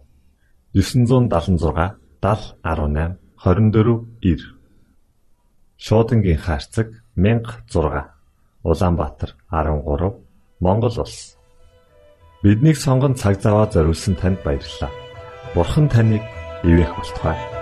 976 0.74 2.00
7018 2.24 3.20
24 3.44 4.06
9. 4.22 4.40
Шуудангийн 5.76 6.40
хаяг 6.40 6.90
16 7.18 8.08
Улаанбаатар 8.63 9.36
13 9.52 10.24
Монгол 10.62 11.00
улс. 11.04 11.36
Биднийг 12.44 12.78
сонгон 12.78 13.16
цаг 13.16 13.42
зав 13.42 13.54
аваад 13.54 13.74
зориулсан 13.74 14.16
танд 14.16 14.40
баярлалаа. 14.46 14.92
Бурхан 15.54 15.90
таныг 15.90 16.24
ивээх 16.63 16.96
болтугай. 16.96 17.57